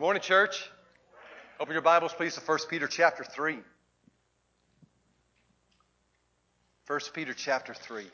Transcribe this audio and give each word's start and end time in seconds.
Good 0.00 0.04
morning, 0.06 0.22
church. 0.22 0.66
Open 1.60 1.74
your 1.74 1.82
Bibles, 1.82 2.14
please, 2.14 2.34
to 2.34 2.40
1 2.40 2.58
Peter 2.70 2.86
chapter 2.86 3.22
3. 3.22 3.58
1 6.86 7.00
Peter 7.12 7.34
chapter 7.34 7.74
3. 7.74 8.06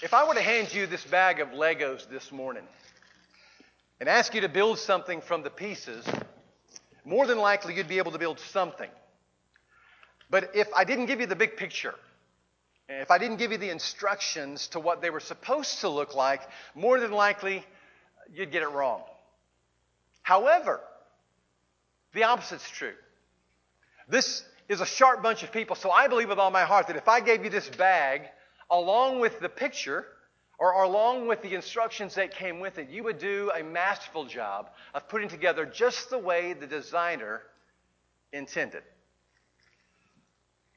If 0.00 0.14
I 0.14 0.28
were 0.28 0.34
to 0.34 0.40
hand 0.40 0.72
you 0.72 0.86
this 0.86 1.02
bag 1.04 1.40
of 1.40 1.48
Legos 1.48 2.08
this 2.08 2.30
morning 2.30 2.62
and 3.98 4.08
ask 4.08 4.32
you 4.32 4.42
to 4.42 4.48
build 4.48 4.78
something 4.78 5.22
from 5.22 5.42
the 5.42 5.50
pieces, 5.50 6.06
more 7.04 7.26
than 7.26 7.38
likely 7.38 7.74
you'd 7.74 7.88
be 7.88 7.98
able 7.98 8.12
to 8.12 8.18
build 8.18 8.38
something. 8.38 8.90
But 10.30 10.52
if 10.54 10.68
I 10.72 10.84
didn't 10.84 11.06
give 11.06 11.18
you 11.18 11.26
the 11.26 11.34
big 11.34 11.56
picture, 11.56 11.96
if 12.88 13.10
I 13.10 13.18
didn't 13.18 13.38
give 13.38 13.50
you 13.50 13.58
the 13.58 13.70
instructions 13.70 14.68
to 14.68 14.78
what 14.78 15.02
they 15.02 15.10
were 15.10 15.18
supposed 15.18 15.80
to 15.80 15.88
look 15.88 16.14
like, 16.14 16.42
more 16.76 17.00
than 17.00 17.10
likely 17.10 17.64
you'd 18.32 18.50
get 18.50 18.62
it 18.62 18.70
wrong. 18.70 19.02
However, 20.22 20.80
the 22.14 22.24
opposite's 22.24 22.68
true. 22.70 22.94
This 24.08 24.44
is 24.68 24.80
a 24.80 24.86
sharp 24.86 25.22
bunch 25.22 25.42
of 25.42 25.52
people, 25.52 25.76
so 25.76 25.90
I 25.90 26.08
believe 26.08 26.28
with 26.28 26.38
all 26.38 26.50
my 26.50 26.62
heart 26.62 26.86
that 26.88 26.96
if 26.96 27.08
I 27.08 27.20
gave 27.20 27.44
you 27.44 27.50
this 27.50 27.68
bag 27.68 28.22
along 28.70 29.20
with 29.20 29.40
the 29.40 29.48
picture 29.48 30.06
or 30.58 30.82
along 30.82 31.26
with 31.26 31.42
the 31.42 31.54
instructions 31.54 32.14
that 32.14 32.34
came 32.34 32.60
with 32.60 32.78
it, 32.78 32.88
you 32.88 33.02
would 33.02 33.18
do 33.18 33.50
a 33.54 33.62
masterful 33.62 34.24
job 34.24 34.70
of 34.94 35.08
putting 35.08 35.28
together 35.28 35.66
just 35.66 36.10
the 36.10 36.18
way 36.18 36.52
the 36.52 36.66
designer 36.66 37.42
intended. 38.32 38.82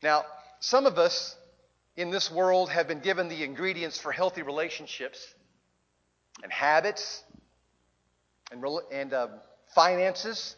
Now, 0.02 0.26
some 0.60 0.86
of 0.86 0.98
us 0.98 1.36
in 1.96 2.10
this 2.10 2.32
world 2.32 2.70
have 2.70 2.88
been 2.88 3.00
given 3.00 3.30
the 3.30 3.44
ingredients 3.44 4.00
for 4.00 4.12
healthy 4.12 4.42
relationships 4.42 5.34
and 6.44 6.52
habits 6.52 7.24
and, 8.52 8.64
and 8.92 9.14
uh, 9.14 9.28
finances, 9.74 10.56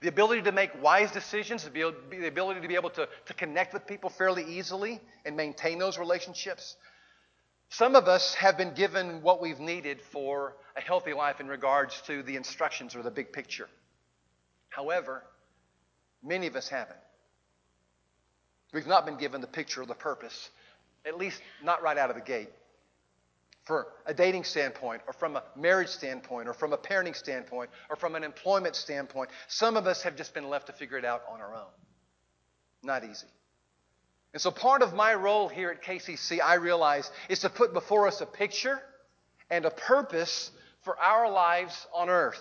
the 0.00 0.08
ability 0.08 0.42
to 0.42 0.52
make 0.52 0.70
wise 0.82 1.10
decisions, 1.10 1.64
the 1.64 2.26
ability 2.26 2.60
to 2.60 2.68
be 2.68 2.74
able 2.74 2.90
to, 2.90 3.08
to 3.26 3.34
connect 3.34 3.72
with 3.72 3.86
people 3.86 4.10
fairly 4.10 4.44
easily 4.44 5.00
and 5.24 5.36
maintain 5.36 5.78
those 5.78 5.98
relationships. 5.98 6.76
Some 7.70 7.96
of 7.96 8.06
us 8.06 8.34
have 8.34 8.56
been 8.56 8.74
given 8.74 9.22
what 9.22 9.40
we've 9.40 9.58
needed 9.58 10.00
for 10.12 10.54
a 10.76 10.80
healthy 10.80 11.14
life 11.14 11.40
in 11.40 11.48
regards 11.48 12.00
to 12.02 12.22
the 12.22 12.36
instructions 12.36 12.94
or 12.94 13.02
the 13.02 13.10
big 13.10 13.32
picture. 13.32 13.68
However, 14.68 15.22
many 16.22 16.46
of 16.46 16.54
us 16.54 16.68
haven't. 16.68 16.98
We've 18.74 18.86
not 18.86 19.06
been 19.06 19.16
given 19.16 19.40
the 19.40 19.46
picture 19.46 19.82
or 19.82 19.86
the 19.86 19.94
purpose, 19.94 20.50
at 21.06 21.16
least 21.16 21.40
not 21.64 21.82
right 21.82 21.96
out 21.96 22.10
of 22.10 22.16
the 22.16 22.22
gate 22.22 22.50
from 23.66 23.84
a 24.06 24.14
dating 24.14 24.44
standpoint, 24.44 25.02
or 25.08 25.12
from 25.12 25.36
a 25.36 25.42
marriage 25.56 25.88
standpoint, 25.88 26.48
or 26.48 26.54
from 26.54 26.72
a 26.72 26.78
parenting 26.78 27.16
standpoint, 27.16 27.68
or 27.90 27.96
from 27.96 28.14
an 28.14 28.22
employment 28.22 28.76
standpoint. 28.76 29.28
Some 29.48 29.76
of 29.76 29.88
us 29.88 30.02
have 30.02 30.16
just 30.16 30.32
been 30.34 30.48
left 30.48 30.68
to 30.68 30.72
figure 30.72 30.96
it 30.96 31.04
out 31.04 31.22
on 31.28 31.40
our 31.40 31.52
own. 31.54 31.72
Not 32.84 33.04
easy. 33.04 33.26
And 34.32 34.40
so, 34.40 34.52
part 34.52 34.82
of 34.82 34.94
my 34.94 35.14
role 35.14 35.48
here 35.48 35.70
at 35.70 35.82
KCC, 35.82 36.40
I 36.42 36.54
realize, 36.54 37.10
is 37.28 37.40
to 37.40 37.50
put 37.50 37.72
before 37.72 38.06
us 38.06 38.20
a 38.20 38.26
picture 38.26 38.78
and 39.50 39.64
a 39.64 39.70
purpose 39.70 40.50
for 40.84 40.96
our 40.98 41.30
lives 41.30 41.86
on 41.92 42.08
earth. 42.08 42.40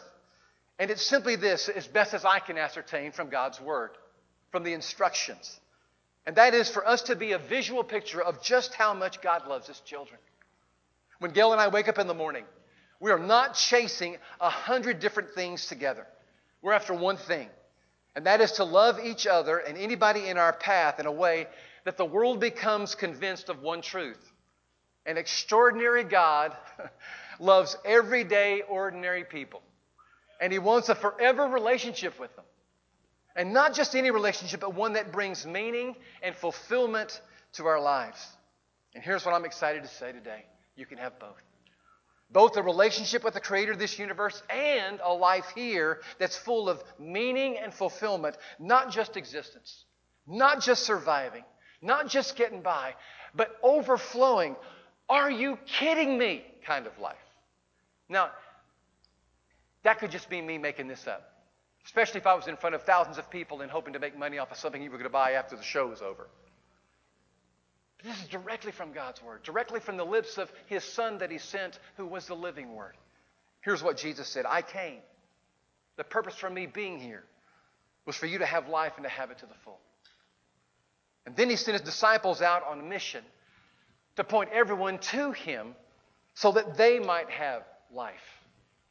And 0.78 0.92
it's 0.92 1.06
simply 1.06 1.38
this, 1.38 1.70
as 1.70 1.88
best 1.88 2.14
as 2.14 2.24
I 2.24 2.40
can 2.40 2.58
ascertain 2.58 3.12
from 3.12 3.30
God's 3.30 3.60
Word, 3.60 3.92
from 4.52 4.64
the 4.64 4.74
instructions. 4.74 5.60
And 6.28 6.36
that 6.36 6.54
is 6.54 6.70
for 6.70 6.86
us 6.86 7.04
to 7.04 7.16
be 7.16 7.32
a 7.32 7.40
visual 7.40 7.84
picture 7.84 8.22
of 8.22 8.44
just 8.44 8.76
how 8.76 8.94
much 8.94 9.22
God 9.22 9.48
loves 9.48 9.68
His 9.68 9.80
children. 9.80 10.20
When 11.20 11.32
Gail 11.32 11.52
and 11.52 11.62
I 11.62 11.68
wake 11.68 11.88
up 11.88 11.98
in 11.98 12.08
the 12.08 12.14
morning, 12.14 12.46
we 13.00 13.12
are 13.12 13.20
not 13.20 13.56
chasing 13.56 14.18
a 14.40 14.50
hundred 14.50 15.00
different 15.00 15.32
things 15.32 15.68
together. 15.68 16.06
We're 16.62 16.74
after 16.74 16.94
one 16.94 17.18
thing, 17.18 17.50
and 18.16 18.26
that 18.26 18.42
is 18.42 18.54
to 18.54 18.64
love 18.64 19.00
each 19.04 19.28
other 19.28 19.58
and 19.58 19.78
anybody 19.78 20.28
in 20.28 20.38
our 20.38 20.54
path 20.54 21.00
in 21.00 21.06
a 21.06 21.12
way 21.12 21.48
that 21.84 21.98
the 21.98 22.06
world 22.06 22.40
becomes 22.40 22.96
convinced 22.96 23.50
of 23.50 23.62
one 23.62 23.82
truth. 23.82 24.20
An 25.06 25.18
extraordinary 25.18 26.04
God 26.04 26.56
loves 27.40 27.78
everyday, 27.86 28.62
ordinary 28.62 29.24
people, 29.24 29.62
and 30.42 30.52
He 30.52 30.60
wants 30.60 30.90
a 30.90 30.96
forever 30.96 31.48
relationship 31.48 32.20
with 32.20 32.36
them. 32.36 32.46
And 33.36 33.54
not 33.54 33.74
just 33.74 33.96
any 33.96 34.12
relationship, 34.12 34.62
but 34.62 34.74
one 34.74 34.94
that 34.94 35.12
brings 35.12 35.46
meaning 35.46 35.96
and 36.24 36.34
fulfillment 36.34 37.22
to 37.54 37.66
our 37.66 37.82
lives. 37.82 38.26
And 38.96 39.04
here's 39.04 39.26
what 39.26 39.36
I'm 39.36 39.44
excited 39.46 39.84
to 39.84 39.90
say 39.90 40.14
today 40.14 40.46
you 40.76 40.86
can 40.86 40.98
have 40.98 41.20
both. 41.20 41.42
Both 42.32 42.58
a 42.58 42.64
relationship 42.64 43.24
with 43.24 43.36
the 43.36 43.40
creator 43.40 43.72
of 43.72 43.80
this 43.80 44.00
universe 44.00 44.42
and 44.50 45.00
a 45.04 45.14
life 45.14 45.52
here 45.54 46.02
that's 46.18 46.36
full 46.36 46.70
of 46.70 46.84
meaning 47.00 47.58
and 47.58 47.74
fulfillment, 47.74 48.36
not 48.60 48.92
just 48.92 49.16
existence, 49.16 49.86
not 50.28 50.62
just 50.62 50.84
surviving, 50.84 51.44
not 51.82 52.08
just 52.08 52.36
getting 52.36 52.62
by, 52.62 52.96
but 53.36 53.56
overflowing. 53.62 54.56
Are 55.08 55.30
you 55.30 55.58
kidding 55.68 56.18
me? 56.18 56.44
kind 56.66 56.88
of 56.88 56.98
life. 57.00 57.16
Now, 58.10 58.32
that 59.84 60.00
could 60.00 60.12
just 60.12 60.30
be 60.30 60.42
me 60.42 60.58
making 60.58 60.88
this 60.88 61.08
up, 61.08 61.22
especially 61.86 62.20
if 62.20 62.28
I 62.28 62.34
was 62.34 62.48
in 62.48 62.58
front 62.58 62.76
of 62.76 62.84
thousands 62.84 63.18
of 63.18 63.30
people 63.30 63.62
and 63.62 63.72
hoping 63.72 63.94
to 63.94 64.00
make 64.00 64.18
money 64.18 64.40
off 64.40 64.52
of 64.52 64.58
something 64.58 64.82
you 64.82 64.90
were 64.90 64.98
going 64.98 65.10
to 65.10 65.14
buy 65.14 65.34
after 65.34 65.56
the 65.56 65.64
show 65.64 65.88
was 65.88 66.02
over. 66.02 66.28
This 68.06 68.22
is 68.22 68.28
directly 68.28 68.72
from 68.72 68.92
God's 68.92 69.22
Word, 69.24 69.42
directly 69.42 69.80
from 69.80 69.98
the 69.98 70.06
lips 70.06 70.38
of 70.38 70.52
His 70.68 70.84
Son 70.84 71.18
that 71.18 71.32
He 71.32 71.40
sent, 71.40 71.80
who 71.98 72.06
was 72.06 72.28
the 72.28 72.36
living 72.36 72.76
Word. 72.76 72.94
Here's 73.62 73.82
what 73.82 73.98
Jesus 73.98 74.28
said 74.28 74.46
I 74.48 74.62
came. 74.62 75.00
The 75.98 76.04
purpose 76.04 76.36
for 76.36 76.50
me 76.50 76.68
being 76.68 77.00
here 77.00 77.24
was 78.06 78.16
for 78.16 78.28
you 78.28 78.38
to 78.38 78.46
have 78.46 78.70
life 78.70 78.94
and 78.98 79.04
to 79.06 79.10
have 79.10 79.32
it 79.32 79.40
to 79.40 79.48
the 79.48 79.56
full. 79.64 79.80
And 81.26 81.36
then 81.36 81.50
He 81.50 81.56
sent 81.56 81.74
His 81.74 81.82
disciples 81.82 82.44
out 82.44 82.64
on 82.68 82.80
a 82.80 82.84
mission 82.84 83.24
to 84.18 84.24
point 84.24 84.52
everyone 84.54 85.00
to 85.00 85.32
Him 85.32 85.74
so 86.36 86.52
that 86.52 86.78
they 86.78 87.00
might 87.00 87.32
have 87.32 87.64
life. 87.92 88.14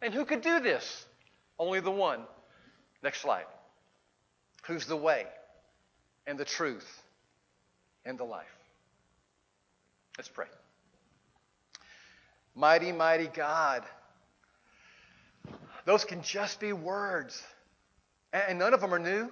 And 0.03 0.13
who 0.13 0.25
could 0.25 0.41
do 0.41 0.59
this? 0.59 1.07
Only 1.57 1.79
the 1.79 1.91
one. 1.93 2.23
Next 3.01 3.21
slide. 3.21 3.47
Who's 4.67 4.87
the 4.87 4.97
way 4.97 5.27
and 6.27 6.37
the 6.37 6.45
truth 6.45 7.03
and 8.05 8.19
the 8.19 8.25
life? 8.25 8.47
Let's 10.17 10.29
pray. 10.29 10.47
Mighty, 12.55 12.93
mighty 12.93 13.27
God. 13.27 13.83
Those 15.85 16.05
can 16.05 16.23
just 16.23 16.61
be 16.61 16.73
words. 16.73 17.43
And 18.33 18.59
none 18.59 18.75
of 18.75 18.81
them 18.81 18.95
are 18.95 18.99
new. 18.99 19.31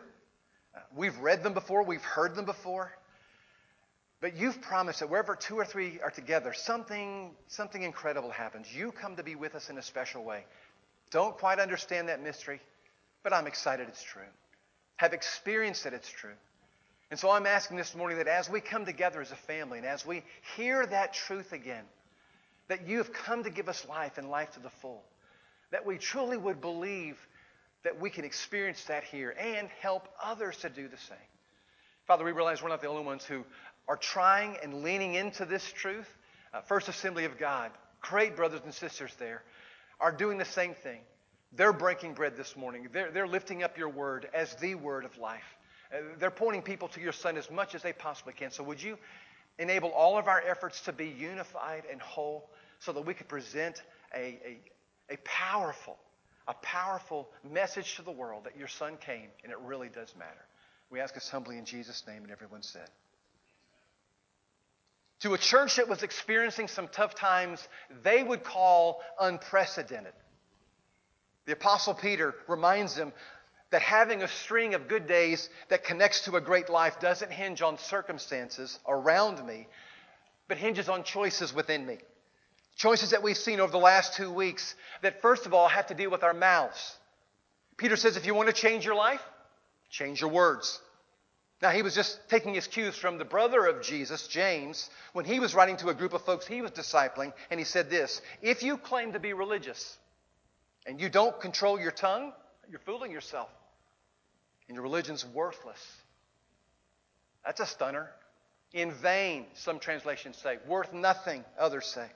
We've 0.96 1.16
read 1.18 1.42
them 1.42 1.54
before, 1.54 1.82
we've 1.84 2.02
heard 2.02 2.34
them 2.34 2.44
before. 2.44 2.92
But 4.20 4.36
you've 4.36 4.62
promised 4.62 5.00
that 5.00 5.10
wherever 5.10 5.34
two 5.34 5.56
or 5.56 5.64
three 5.64 5.98
are 6.00 6.10
together, 6.10 6.52
something, 6.52 7.32
something 7.48 7.82
incredible 7.82 8.30
happens. 8.30 8.72
You 8.72 8.92
come 8.92 9.16
to 9.16 9.22
be 9.22 9.34
with 9.34 9.54
us 9.56 9.68
in 9.68 9.78
a 9.78 9.82
special 9.82 10.24
way. 10.24 10.44
Don't 11.10 11.36
quite 11.36 11.58
understand 11.58 12.08
that 12.08 12.22
mystery, 12.22 12.60
but 13.24 13.32
I'm 13.32 13.46
excited 13.46 13.88
it's 13.88 14.02
true. 14.02 14.22
Have 14.96 15.12
experienced 15.12 15.84
that 15.84 15.92
it's 15.92 16.08
true. 16.08 16.34
And 17.12 17.20
so 17.20 17.28
I'm 17.28 17.44
asking 17.44 17.76
this 17.76 17.94
morning 17.94 18.16
that 18.16 18.26
as 18.26 18.48
we 18.48 18.62
come 18.62 18.86
together 18.86 19.20
as 19.20 19.30
a 19.32 19.36
family 19.36 19.76
and 19.76 19.86
as 19.86 20.06
we 20.06 20.22
hear 20.56 20.86
that 20.86 21.12
truth 21.12 21.52
again, 21.52 21.84
that 22.68 22.88
you 22.88 22.96
have 22.96 23.12
come 23.12 23.44
to 23.44 23.50
give 23.50 23.68
us 23.68 23.86
life 23.86 24.16
and 24.16 24.30
life 24.30 24.52
to 24.52 24.60
the 24.60 24.70
full, 24.70 25.04
that 25.72 25.84
we 25.84 25.98
truly 25.98 26.38
would 26.38 26.62
believe 26.62 27.18
that 27.84 28.00
we 28.00 28.08
can 28.08 28.24
experience 28.24 28.82
that 28.84 29.04
here 29.04 29.34
and 29.38 29.68
help 29.82 30.08
others 30.24 30.56
to 30.62 30.70
do 30.70 30.88
the 30.88 30.96
same. 30.96 31.18
Father, 32.06 32.24
we 32.24 32.32
realize 32.32 32.62
we're 32.62 32.70
not 32.70 32.80
the 32.80 32.88
only 32.88 33.04
ones 33.04 33.26
who 33.26 33.44
are 33.88 33.98
trying 33.98 34.56
and 34.62 34.82
leaning 34.82 35.12
into 35.12 35.44
this 35.44 35.70
truth. 35.70 36.08
Uh, 36.54 36.62
First 36.62 36.88
Assembly 36.88 37.26
of 37.26 37.36
God, 37.36 37.72
great 38.00 38.36
brothers 38.36 38.62
and 38.64 38.72
sisters 38.72 39.14
there, 39.18 39.42
are 40.00 40.12
doing 40.12 40.38
the 40.38 40.46
same 40.46 40.72
thing. 40.72 41.00
They're 41.52 41.74
breaking 41.74 42.14
bread 42.14 42.38
this 42.38 42.56
morning. 42.56 42.88
They're, 42.90 43.10
they're 43.10 43.28
lifting 43.28 43.62
up 43.62 43.76
your 43.76 43.90
word 43.90 44.30
as 44.32 44.54
the 44.54 44.76
word 44.76 45.04
of 45.04 45.18
life. 45.18 45.58
Uh, 45.92 45.98
they're 46.18 46.30
pointing 46.30 46.62
people 46.62 46.88
to 46.88 47.00
your 47.00 47.12
Son 47.12 47.36
as 47.36 47.50
much 47.50 47.74
as 47.74 47.82
they 47.82 47.92
possibly 47.92 48.32
can. 48.32 48.50
So, 48.50 48.62
would 48.64 48.82
you 48.82 48.98
enable 49.58 49.90
all 49.90 50.18
of 50.18 50.28
our 50.28 50.40
efforts 50.40 50.80
to 50.82 50.92
be 50.92 51.06
unified 51.06 51.84
and 51.90 52.00
whole 52.00 52.48
so 52.78 52.92
that 52.92 53.04
we 53.04 53.14
could 53.14 53.28
present 53.28 53.82
a, 54.14 54.18
a, 54.20 54.60
a 55.10 55.16
powerful, 55.24 55.98
a 56.48 56.54
powerful 56.54 57.28
message 57.48 57.96
to 57.96 58.02
the 58.02 58.10
world 58.10 58.44
that 58.44 58.56
your 58.56 58.68
Son 58.68 58.96
came 58.96 59.28
and 59.42 59.52
it 59.52 59.58
really 59.64 59.88
does 59.88 60.14
matter? 60.18 60.44
We 60.90 61.00
ask 61.00 61.16
us 61.16 61.28
humbly 61.28 61.56
in 61.56 61.64
Jesus' 61.64 62.04
name, 62.06 62.22
and 62.22 62.30
everyone 62.30 62.62
said. 62.62 62.88
To 65.20 65.34
a 65.34 65.38
church 65.38 65.76
that 65.76 65.88
was 65.88 66.02
experiencing 66.02 66.68
some 66.68 66.88
tough 66.88 67.14
times, 67.14 67.66
they 68.02 68.22
would 68.22 68.42
call 68.44 69.00
unprecedented. 69.20 70.12
The 71.46 71.52
Apostle 71.52 71.94
Peter 71.94 72.34
reminds 72.46 72.94
them 72.94 73.12
that 73.72 73.82
having 73.82 74.22
a 74.22 74.28
string 74.28 74.74
of 74.74 74.86
good 74.86 75.06
days 75.06 75.48
that 75.70 75.82
connects 75.82 76.26
to 76.26 76.36
a 76.36 76.40
great 76.40 76.68
life 76.68 77.00
doesn't 77.00 77.32
hinge 77.32 77.62
on 77.62 77.78
circumstances 77.78 78.78
around 78.86 79.44
me, 79.46 79.66
but 80.46 80.58
hinges 80.58 80.90
on 80.90 81.02
choices 81.02 81.54
within 81.54 81.84
me. 81.84 81.96
Choices 82.76 83.10
that 83.10 83.22
we've 83.22 83.36
seen 83.36 83.60
over 83.60 83.72
the 83.72 83.78
last 83.78 84.14
two 84.14 84.30
weeks 84.30 84.74
that, 85.00 85.22
first 85.22 85.46
of 85.46 85.54
all, 85.54 85.68
have 85.68 85.86
to 85.86 85.94
deal 85.94 86.10
with 86.10 86.22
our 86.22 86.34
mouths. 86.34 86.96
Peter 87.78 87.96
says 87.96 88.16
if 88.16 88.26
you 88.26 88.34
want 88.34 88.48
to 88.48 88.54
change 88.54 88.84
your 88.84 88.94
life, 88.94 89.22
change 89.90 90.20
your 90.20 90.30
words. 90.30 90.78
Now, 91.62 91.70
he 91.70 91.80
was 91.82 91.94
just 91.94 92.18
taking 92.28 92.52
his 92.52 92.66
cues 92.66 92.96
from 92.96 93.16
the 93.16 93.24
brother 93.24 93.64
of 93.66 93.82
Jesus, 93.82 94.26
James, 94.26 94.90
when 95.14 95.24
he 95.24 95.40
was 95.40 95.54
writing 95.54 95.78
to 95.78 95.88
a 95.88 95.94
group 95.94 96.12
of 96.12 96.22
folks 96.22 96.46
he 96.46 96.60
was 96.60 96.72
discipling, 96.72 97.32
and 97.50 97.58
he 97.58 97.64
said 97.64 97.88
this 97.88 98.20
If 98.42 98.62
you 98.62 98.76
claim 98.76 99.14
to 99.14 99.20
be 99.20 99.32
religious 99.32 99.96
and 100.84 101.00
you 101.00 101.08
don't 101.08 101.40
control 101.40 101.80
your 101.80 101.92
tongue, 101.92 102.32
you're 102.68 102.80
fooling 102.80 103.12
yourself. 103.12 103.48
And 104.68 104.74
your 104.74 104.82
religion's 104.82 105.24
worthless. 105.26 105.80
That's 107.44 107.60
a 107.60 107.66
stunner. 107.66 108.10
In 108.72 108.92
vain, 108.92 109.46
some 109.54 109.78
translations 109.78 110.38
say. 110.38 110.58
Worth 110.66 110.92
nothing, 110.92 111.44
others 111.58 111.86
say. 111.86 112.06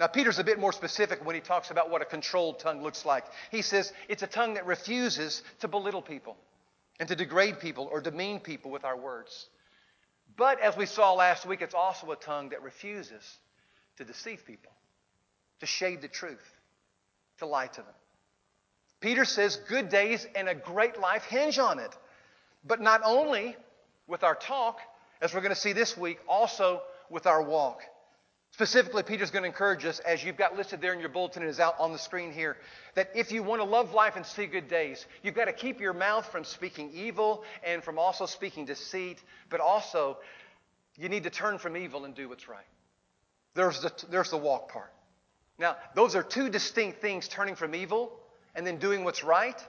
Now, 0.00 0.06
Peter's 0.06 0.38
a 0.38 0.44
bit 0.44 0.58
more 0.58 0.72
specific 0.72 1.24
when 1.24 1.34
he 1.34 1.40
talks 1.40 1.70
about 1.70 1.90
what 1.90 2.02
a 2.02 2.06
controlled 2.06 2.60
tongue 2.60 2.82
looks 2.82 3.04
like. 3.04 3.24
He 3.50 3.62
says 3.62 3.92
it's 4.08 4.22
a 4.22 4.26
tongue 4.26 4.54
that 4.54 4.66
refuses 4.66 5.42
to 5.60 5.68
belittle 5.68 6.02
people 6.02 6.36
and 6.98 7.08
to 7.08 7.16
degrade 7.16 7.60
people 7.60 7.88
or 7.92 8.00
demean 8.00 8.40
people 8.40 8.70
with 8.70 8.84
our 8.84 8.96
words. 8.96 9.48
But 10.36 10.60
as 10.60 10.76
we 10.76 10.86
saw 10.86 11.12
last 11.12 11.44
week, 11.44 11.60
it's 11.60 11.74
also 11.74 12.10
a 12.10 12.16
tongue 12.16 12.50
that 12.50 12.62
refuses 12.62 13.22
to 13.98 14.04
deceive 14.04 14.46
people, 14.46 14.72
to 15.60 15.66
shade 15.66 16.00
the 16.00 16.08
truth, 16.08 16.42
to 17.38 17.46
lie 17.46 17.66
to 17.66 17.82
them. 17.82 17.94
Peter 19.02 19.24
says 19.24 19.56
good 19.68 19.88
days 19.88 20.26
and 20.34 20.48
a 20.48 20.54
great 20.54 20.98
life 20.98 21.24
hinge 21.24 21.58
on 21.58 21.78
it. 21.78 21.94
But 22.64 22.80
not 22.80 23.02
only 23.04 23.56
with 24.06 24.22
our 24.22 24.36
talk, 24.36 24.78
as 25.20 25.34
we're 25.34 25.40
going 25.40 25.54
to 25.54 25.60
see 25.60 25.72
this 25.72 25.96
week, 25.96 26.20
also 26.28 26.80
with 27.10 27.26
our 27.26 27.42
walk. 27.42 27.82
Specifically, 28.52 29.02
Peter's 29.02 29.30
going 29.30 29.42
to 29.42 29.48
encourage 29.48 29.84
us, 29.84 29.98
as 30.00 30.22
you've 30.22 30.36
got 30.36 30.56
listed 30.56 30.80
there 30.80 30.92
in 30.92 31.00
your 31.00 31.08
bulletin 31.08 31.42
and 31.42 31.50
is 31.50 31.58
out 31.58 31.74
on 31.80 31.92
the 31.92 31.98
screen 31.98 32.32
here, 32.32 32.56
that 32.94 33.10
if 33.14 33.32
you 33.32 33.42
want 33.42 33.60
to 33.60 33.66
love 33.66 33.92
life 33.92 34.14
and 34.14 34.24
see 34.24 34.46
good 34.46 34.68
days, 34.68 35.04
you've 35.22 35.34
got 35.34 35.46
to 35.46 35.52
keep 35.52 35.80
your 35.80 35.94
mouth 35.94 36.30
from 36.30 36.44
speaking 36.44 36.90
evil 36.94 37.44
and 37.64 37.82
from 37.82 37.98
also 37.98 38.26
speaking 38.26 38.66
deceit, 38.66 39.22
but 39.48 39.58
also 39.58 40.18
you 40.96 41.08
need 41.08 41.24
to 41.24 41.30
turn 41.30 41.58
from 41.58 41.76
evil 41.76 42.04
and 42.04 42.14
do 42.14 42.28
what's 42.28 42.46
right. 42.46 42.66
There's 43.54 43.80
the, 43.80 43.92
there's 44.10 44.30
the 44.30 44.36
walk 44.36 44.70
part. 44.70 44.92
Now, 45.58 45.76
those 45.94 46.14
are 46.14 46.22
two 46.22 46.50
distinct 46.50 47.00
things 47.00 47.26
turning 47.28 47.56
from 47.56 47.74
evil 47.74 48.12
and 48.54 48.66
then 48.66 48.78
doing 48.78 49.04
what's 49.04 49.24
right. 49.24 49.60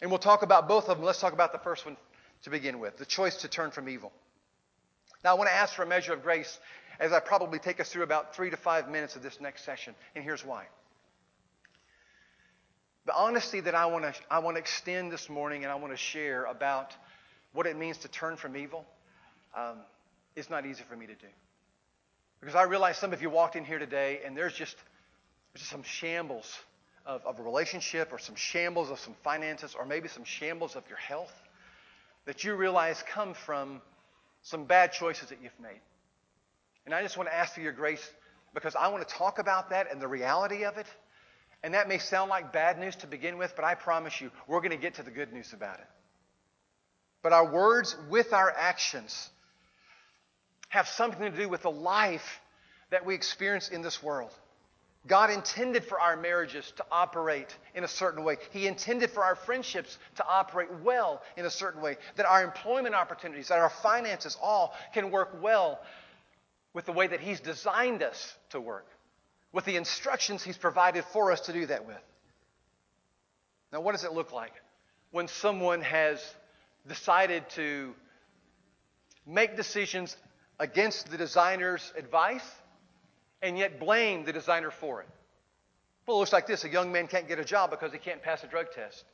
And 0.00 0.10
we'll 0.10 0.18
talk 0.18 0.42
about 0.42 0.68
both 0.68 0.88
of 0.88 0.98
them. 0.98 1.06
Let's 1.06 1.20
talk 1.20 1.32
about 1.32 1.52
the 1.52 1.58
first 1.58 1.84
one 1.84 1.96
to 2.42 2.50
begin 2.50 2.78
with 2.78 2.96
the 2.98 3.06
choice 3.06 3.36
to 3.36 3.48
turn 3.48 3.70
from 3.70 3.88
evil. 3.88 4.12
Now, 5.22 5.30
I 5.30 5.34
want 5.34 5.48
to 5.48 5.54
ask 5.54 5.74
for 5.74 5.82
a 5.82 5.86
measure 5.86 6.12
of 6.12 6.22
grace 6.22 6.58
as 7.00 7.12
I 7.12 7.20
probably 7.20 7.58
take 7.58 7.80
us 7.80 7.90
through 7.90 8.02
about 8.02 8.36
three 8.36 8.50
to 8.50 8.56
five 8.56 8.88
minutes 8.90 9.16
of 9.16 9.22
this 9.22 9.40
next 9.40 9.64
session. 9.64 9.94
And 10.14 10.22
here's 10.22 10.44
why. 10.44 10.66
The 13.06 13.14
honesty 13.14 13.60
that 13.60 13.74
I 13.74 13.86
want 13.86 14.04
to, 14.04 14.14
I 14.30 14.38
want 14.38 14.56
to 14.56 14.60
extend 14.60 15.12
this 15.12 15.28
morning 15.28 15.64
and 15.64 15.72
I 15.72 15.76
want 15.76 15.92
to 15.92 15.96
share 15.96 16.44
about 16.44 16.94
what 17.52 17.66
it 17.66 17.76
means 17.76 17.98
to 17.98 18.08
turn 18.08 18.36
from 18.36 18.56
evil 18.56 18.84
um, 19.56 19.78
is 20.36 20.50
not 20.50 20.66
easy 20.66 20.82
for 20.88 20.96
me 20.96 21.06
to 21.06 21.14
do. 21.14 21.26
Because 22.40 22.54
I 22.54 22.64
realize 22.64 22.98
some 22.98 23.12
of 23.12 23.22
you 23.22 23.30
walked 23.30 23.56
in 23.56 23.64
here 23.64 23.78
today 23.78 24.20
and 24.24 24.36
there's 24.36 24.54
just, 24.54 24.76
there's 25.52 25.60
just 25.60 25.70
some 25.70 25.82
shambles 25.82 26.50
of, 27.06 27.24
of 27.26 27.38
a 27.38 27.42
relationship 27.42 28.12
or 28.12 28.18
some 28.18 28.34
shambles 28.34 28.90
of 28.90 28.98
some 28.98 29.14
finances 29.22 29.74
or 29.78 29.84
maybe 29.84 30.08
some 30.08 30.24
shambles 30.24 30.76
of 30.76 30.84
your 30.88 30.98
health 30.98 31.32
that 32.26 32.44
you 32.44 32.54
realize 32.54 33.02
come 33.06 33.34
from 33.34 33.80
some 34.42 34.64
bad 34.64 34.92
choices 34.92 35.28
that 35.28 35.38
you've 35.42 35.58
made. 35.60 35.80
And 36.86 36.94
I 36.94 37.02
just 37.02 37.16
want 37.16 37.28
to 37.28 37.34
ask 37.34 37.54
for 37.54 37.60
your 37.60 37.72
grace 37.72 38.06
because 38.52 38.76
I 38.76 38.88
want 38.88 39.06
to 39.06 39.14
talk 39.14 39.38
about 39.38 39.70
that 39.70 39.90
and 39.90 40.00
the 40.00 40.08
reality 40.08 40.64
of 40.64 40.78
it. 40.78 40.86
And 41.62 41.74
that 41.74 41.88
may 41.88 41.98
sound 41.98 42.28
like 42.28 42.52
bad 42.52 42.78
news 42.78 42.94
to 42.96 43.06
begin 43.06 43.38
with, 43.38 43.54
but 43.56 43.64
I 43.64 43.74
promise 43.74 44.20
you, 44.20 44.30
we're 44.46 44.60
going 44.60 44.70
to 44.70 44.76
get 44.76 44.94
to 44.94 45.02
the 45.02 45.10
good 45.10 45.32
news 45.32 45.52
about 45.52 45.78
it. 45.78 45.86
But 47.22 47.32
our 47.32 47.50
words 47.50 47.96
with 48.10 48.34
our 48.34 48.50
actions 48.50 49.30
have 50.68 50.86
something 50.88 51.30
to 51.32 51.36
do 51.36 51.48
with 51.48 51.62
the 51.62 51.70
life 51.70 52.40
that 52.90 53.06
we 53.06 53.14
experience 53.14 53.70
in 53.70 53.80
this 53.80 54.02
world. 54.02 54.30
God 55.06 55.30
intended 55.30 55.84
for 55.84 56.00
our 56.00 56.16
marriages 56.16 56.72
to 56.76 56.84
operate 56.90 57.54
in 57.74 57.84
a 57.84 57.88
certain 57.88 58.24
way. 58.24 58.36
He 58.52 58.66
intended 58.66 59.10
for 59.10 59.22
our 59.22 59.36
friendships 59.36 59.98
to 60.16 60.26
operate 60.26 60.68
well 60.82 61.22
in 61.36 61.44
a 61.44 61.50
certain 61.50 61.82
way. 61.82 61.96
That 62.16 62.24
our 62.24 62.42
employment 62.42 62.94
opportunities, 62.94 63.48
that 63.48 63.58
our 63.58 63.68
finances 63.68 64.38
all 64.40 64.74
can 64.94 65.10
work 65.10 65.42
well 65.42 65.80
with 66.72 66.86
the 66.86 66.92
way 66.92 67.06
that 67.06 67.20
He's 67.20 67.40
designed 67.40 68.02
us 68.02 68.34
to 68.50 68.60
work, 68.60 68.86
with 69.52 69.66
the 69.66 69.76
instructions 69.76 70.42
He's 70.42 70.56
provided 70.56 71.04
for 71.12 71.32
us 71.32 71.40
to 71.42 71.52
do 71.52 71.66
that 71.66 71.86
with. 71.86 72.02
Now, 73.72 73.82
what 73.82 73.92
does 73.92 74.04
it 74.04 74.12
look 74.12 74.32
like 74.32 74.52
when 75.10 75.28
someone 75.28 75.82
has 75.82 76.18
decided 76.88 77.48
to 77.50 77.94
make 79.26 79.56
decisions 79.56 80.16
against 80.58 81.10
the 81.10 81.18
designer's 81.18 81.92
advice 81.98 82.42
and 83.44 83.58
yet 83.58 83.78
blame 83.78 84.24
the 84.24 84.32
designer 84.32 84.70
for 84.70 85.02
it? 85.02 85.08
Well, 86.06 86.16
it 86.16 86.20
looks 86.20 86.32
like 86.32 86.46
this 86.46 86.64
a 86.64 86.68
young 86.68 86.90
man 86.90 87.06
can't 87.06 87.28
get 87.28 87.38
a 87.38 87.44
job 87.44 87.70
because 87.70 87.92
he 87.92 87.98
can't 87.98 88.22
pass 88.22 88.42
a 88.42 88.46
drug 88.46 88.72
test. 88.74 89.04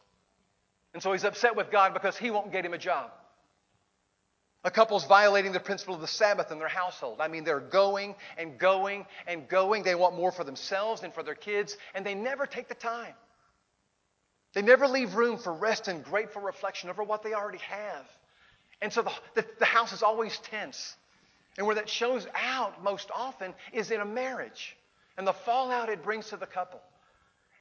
And 0.95 1.03
so 1.03 1.13
he's 1.13 1.25
upset 1.25 1.57
with 1.57 1.71
God 1.71 1.93
because 1.93 2.17
he 2.17 2.31
won't 2.31 2.53
get 2.53 2.65
him 2.65 2.73
a 2.73 2.79
job. 2.79 3.11
A 4.63 4.71
couple's 4.71 5.07
violating 5.07 5.53
the 5.53 5.61
principle 5.61 5.95
of 5.95 6.01
the 6.01 6.07
Sabbath 6.07 6.53
in 6.53 6.59
their 6.59 6.69
household. 6.69 7.19
I 7.21 7.29
mean, 7.29 7.45
they're 7.45 7.61
going 7.61 8.15
and 8.37 8.59
going 8.59 9.07
and 9.27 9.49
going. 9.49 9.83
They 9.83 9.95
want 9.95 10.17
more 10.17 10.33
for 10.33 10.45
themselves 10.45 11.03
and 11.03 11.15
for 11.15 11.23
their 11.23 11.35
kids, 11.35 11.77
and 11.95 12.05
they 12.05 12.15
never 12.15 12.47
take 12.47 12.69
the 12.69 12.75
time. 12.75 13.15
They 14.53 14.63
never 14.63 14.87
leave 14.87 15.15
room 15.15 15.39
for 15.39 15.53
rest 15.53 15.89
and 15.89 16.05
grateful 16.05 16.43
reflection 16.43 16.91
over 16.91 17.03
what 17.03 17.23
they 17.23 17.33
already 17.33 17.59
have. 17.59 18.07
And 18.83 18.93
so 18.93 19.03
the, 19.03 19.13
the, 19.35 19.47
the 19.61 19.65
house 19.65 19.93
is 19.93 20.03
always 20.03 20.37
tense. 20.39 20.97
And 21.59 21.67
where 21.67 21.77
that 21.77 21.89
shows 21.89 22.27
out 22.35 22.83
most 22.83 23.11
often 23.15 23.55
is 23.73 23.91
in 23.91 24.01
a 24.01 24.05
marriage 24.05 24.77
and 25.17 25.27
the 25.27 25.33
fallout 25.33 25.89
it 25.89 26.03
brings 26.03 26.29
to 26.31 26.37
the 26.37 26.47
couple. 26.47 26.81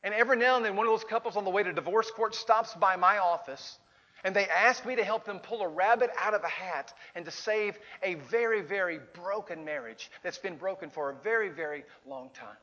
And 0.03 0.13
every 0.13 0.37
now 0.37 0.55
and 0.55 0.63
then, 0.63 0.75
one 0.75 0.87
of 0.87 0.93
those 0.93 1.03
couples 1.03 1.35
on 1.35 1.43
the 1.43 1.49
way 1.49 1.63
to 1.63 1.73
divorce 1.73 2.09
court 2.09 2.33
stops 2.33 2.73
by 2.75 2.95
my 2.95 3.17
office 3.17 3.77
and 4.23 4.35
they 4.35 4.47
ask 4.47 4.85
me 4.85 4.95
to 4.95 5.03
help 5.03 5.25
them 5.25 5.39
pull 5.39 5.61
a 5.61 5.67
rabbit 5.67 6.09
out 6.17 6.33
of 6.33 6.43
a 6.43 6.47
hat 6.47 6.93
and 7.15 7.25
to 7.25 7.31
save 7.31 7.77
a 8.03 8.15
very, 8.15 8.61
very 8.61 8.99
broken 9.13 9.63
marriage 9.63 10.11
that's 10.23 10.37
been 10.37 10.57
broken 10.57 10.89
for 10.89 11.09
a 11.09 11.15
very, 11.15 11.49
very 11.49 11.83
long 12.05 12.29
time. 12.33 12.57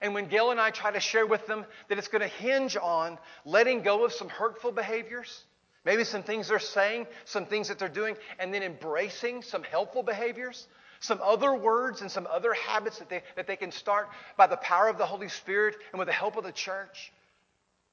And 0.00 0.14
when 0.14 0.28
Gail 0.28 0.50
and 0.50 0.60
I 0.60 0.70
try 0.70 0.90
to 0.90 1.00
share 1.00 1.26
with 1.26 1.46
them 1.46 1.66
that 1.88 1.98
it's 1.98 2.08
going 2.08 2.22
to 2.22 2.28
hinge 2.28 2.76
on 2.76 3.18
letting 3.44 3.82
go 3.82 4.04
of 4.04 4.12
some 4.12 4.28
hurtful 4.28 4.72
behaviors, 4.72 5.44
maybe 5.84 6.04
some 6.04 6.22
things 6.22 6.48
they're 6.48 6.58
saying, 6.58 7.06
some 7.24 7.46
things 7.46 7.68
that 7.68 7.78
they're 7.78 7.88
doing, 7.88 8.16
and 8.38 8.52
then 8.52 8.62
embracing 8.62 9.42
some 9.42 9.62
helpful 9.62 10.02
behaviors, 10.02 10.66
some 11.00 11.20
other 11.22 11.54
words 11.54 12.02
and 12.02 12.10
some 12.10 12.26
other 12.30 12.52
habits 12.52 12.98
that 12.98 13.08
they, 13.08 13.22
that 13.36 13.46
they 13.46 13.56
can 13.56 13.72
start 13.72 14.08
by 14.36 14.46
the 14.46 14.58
power 14.58 14.88
of 14.88 14.98
the 14.98 15.06
Holy 15.06 15.28
Spirit 15.28 15.76
and 15.92 15.98
with 15.98 16.08
the 16.08 16.12
help 16.12 16.36
of 16.36 16.44
the 16.44 16.52
church, 16.52 17.12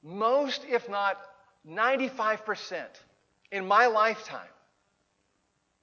most, 0.02 0.64
if 0.68 0.88
not 0.88 1.18
95% 1.68 2.84
in 3.50 3.66
my 3.66 3.86
lifetime 3.86 4.40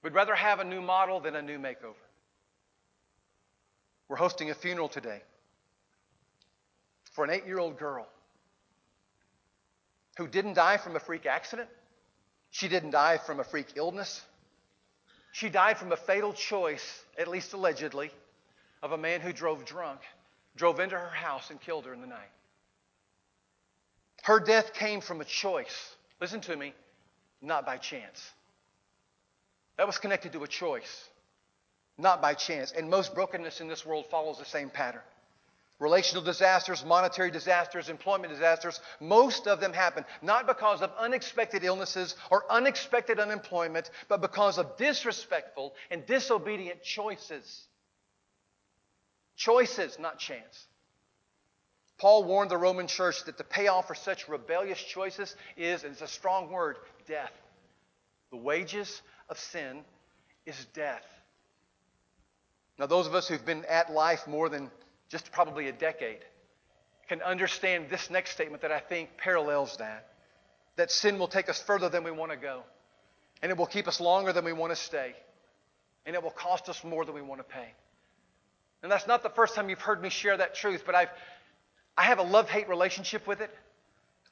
would 0.03 0.13
rather 0.13 0.35
have 0.35 0.59
a 0.59 0.63
new 0.63 0.81
model 0.81 1.19
than 1.19 1.35
a 1.35 1.41
new 1.41 1.57
makeover. 1.57 1.95
We're 4.07 4.17
hosting 4.17 4.51
a 4.51 4.53
funeral 4.53 4.87
today 4.87 5.21
for 7.11 7.23
an 7.23 7.31
eight 7.31 7.47
year 7.47 7.57
old 7.57 7.79
girl 7.79 8.07
who 10.17 10.27
didn't 10.27 10.53
die 10.53 10.77
from 10.77 10.95
a 10.95 10.99
freak 10.99 11.25
accident. 11.25 11.69
She 12.55 12.69
didn't 12.69 12.91
die 12.91 13.17
from 13.17 13.41
a 13.41 13.43
freak 13.43 13.73
illness. 13.75 14.23
She 15.33 15.49
died 15.49 15.77
from 15.77 15.91
a 15.91 15.97
fatal 15.97 16.31
choice, 16.31 17.03
at 17.17 17.27
least 17.27 17.51
allegedly, 17.51 18.11
of 18.81 18.93
a 18.93 18.97
man 18.97 19.19
who 19.19 19.33
drove 19.33 19.65
drunk, 19.65 19.99
drove 20.55 20.79
into 20.79 20.97
her 20.97 21.09
house, 21.09 21.49
and 21.49 21.59
killed 21.59 21.83
her 21.83 21.93
in 21.93 21.99
the 21.99 22.07
night. 22.07 22.31
Her 24.23 24.39
death 24.39 24.73
came 24.73 25.01
from 25.01 25.19
a 25.19 25.25
choice. 25.25 25.95
Listen 26.21 26.39
to 26.39 26.55
me, 26.55 26.73
not 27.41 27.65
by 27.65 27.75
chance. 27.75 28.31
That 29.75 29.85
was 29.85 29.97
connected 29.97 30.31
to 30.31 30.45
a 30.45 30.47
choice, 30.47 31.09
not 31.97 32.21
by 32.21 32.35
chance. 32.35 32.71
And 32.71 32.89
most 32.89 33.13
brokenness 33.13 33.59
in 33.59 33.67
this 33.67 33.85
world 33.85 34.05
follows 34.09 34.37
the 34.39 34.45
same 34.45 34.69
pattern. 34.69 35.01
Relational 35.79 36.23
disasters, 36.23 36.85
monetary 36.85 37.31
disasters, 37.31 37.89
employment 37.89 38.31
disasters, 38.31 38.79
most 39.01 39.45
of 39.45 39.59
them 39.59 39.73
happen 39.73 40.05
not 40.21 40.47
because 40.47 40.81
of 40.81 40.91
unexpected 40.97 41.65
illnesses 41.65 42.15
or 42.31 42.45
unexpected 42.49 43.19
unemployment, 43.19 43.89
but 44.07 44.21
because 44.21 44.57
of 44.57 44.77
disrespectful 44.77 45.73
and 45.91 46.05
disobedient 46.05 46.81
choices. 46.81 47.65
Choices, 49.35 49.99
not 49.99 50.17
chance. 50.17 50.65
Paul 51.97 52.23
warned 52.23 52.51
the 52.51 52.57
Roman 52.57 52.87
church 52.87 53.25
that 53.25 53.37
the 53.37 53.43
payoff 53.43 53.87
for 53.87 53.95
such 53.95 54.29
rebellious 54.29 54.81
choices 54.81 55.35
is, 55.57 55.83
and 55.83 55.91
it's 55.91 56.01
a 56.01 56.07
strong 56.07 56.51
word, 56.51 56.77
death. 57.05 57.31
The 58.31 58.37
wages 58.37 59.01
of 59.29 59.37
sin 59.39 59.83
is 60.45 60.65
death. 60.73 61.05
Now, 62.77 62.85
those 62.85 63.07
of 63.07 63.15
us 63.15 63.27
who've 63.27 63.45
been 63.45 63.65
at 63.65 63.91
life 63.91 64.27
more 64.27 64.49
than 64.49 64.71
just 65.09 65.31
probably 65.31 65.67
a 65.67 65.71
decade, 65.71 66.19
can 67.07 67.21
understand 67.21 67.89
this 67.89 68.09
next 68.09 68.31
statement 68.31 68.61
that 68.63 68.71
I 68.71 68.79
think 68.79 69.09
parallels 69.17 69.77
that. 69.77 70.07
That 70.77 70.91
sin 70.91 71.19
will 71.19 71.27
take 71.27 71.49
us 71.49 71.61
further 71.61 71.87
than 71.89 72.03
we 72.03 72.11
want 72.11 72.31
to 72.31 72.37
go, 72.37 72.63
and 73.41 73.51
it 73.51 73.57
will 73.57 73.67
keep 73.67 73.87
us 73.87 74.01
longer 74.01 74.33
than 74.33 74.43
we 74.43 74.53
want 74.53 74.71
to 74.71 74.75
stay, 74.75 75.13
and 76.05 76.15
it 76.15 76.21
will 76.21 76.31
cost 76.31 76.67
us 76.67 76.83
more 76.83 77.05
than 77.05 77.15
we 77.15 77.21
want 77.21 77.39
to 77.39 77.45
pay. 77.45 77.67
And 78.83 78.91
that's 78.91 79.07
not 79.07 79.23
the 79.23 79.29
first 79.29 79.55
time 79.55 79.69
you've 79.69 79.81
heard 79.81 80.01
me 80.01 80.09
share 80.09 80.35
that 80.35 80.53
truth, 80.53 80.83
but 80.85 80.93
I've, 80.93 81.09
I 81.97 82.03
have 82.03 82.19
a 82.19 82.23
love 82.23 82.49
hate 82.49 82.67
relationship 82.67 83.25
with 83.25 83.41
it. 83.41 83.51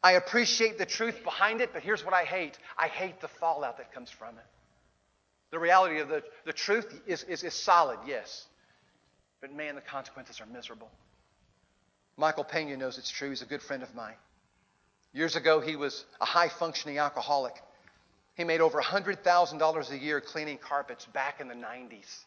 I 0.04 0.14
appreciate 0.14 0.78
the 0.78 0.86
truth 0.86 1.24
behind 1.24 1.62
it, 1.62 1.72
but 1.72 1.82
here's 1.82 2.04
what 2.04 2.14
I 2.14 2.24
hate 2.24 2.58
I 2.78 2.88
hate 2.88 3.22
the 3.22 3.30
fallout 3.30 3.78
that 3.78 3.94
comes 3.94 4.10
from 4.10 4.38
it. 4.38 4.46
The 5.52 5.60
reality 5.60 6.00
of 6.00 6.10
the, 6.10 6.24
the 6.46 6.54
truth 6.54 7.02
is, 7.08 7.24
is, 7.24 7.44
is 7.44 7.54
solid, 7.54 8.00
yes. 8.06 8.46
But 9.44 9.54
man, 9.54 9.76
the 9.76 9.82
consequences 9.82 10.40
are 10.40 10.46
miserable. 10.46 10.90
Michael 12.16 12.46
Pena 12.46 12.78
knows 12.78 12.98
it's 12.98 13.12
true. 13.12 13.30
He's 13.30 13.42
a 13.42 13.46
good 13.46 13.62
friend 13.62 13.84
of 13.84 13.94
mine. 13.94 14.16
Years 15.12 15.36
ago, 15.36 15.60
he 15.60 15.76
was 15.76 16.06
a 16.22 16.26
high 16.26 16.48
functioning 16.48 16.98
alcoholic. 16.98 17.54
He 18.36 18.46
made 18.46 18.62
over 18.62 18.82
$100,000 18.82 19.92
a 19.92 19.98
year 19.98 20.22
cleaning 20.22 20.58
carpets 20.58 21.06
back 21.08 21.42
in 21.42 21.50
the 21.50 21.56
90s. 21.56 22.24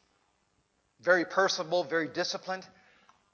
Very 1.00 1.24
personable, 1.24 1.84
very 1.84 2.06
disciplined. 2.06 2.66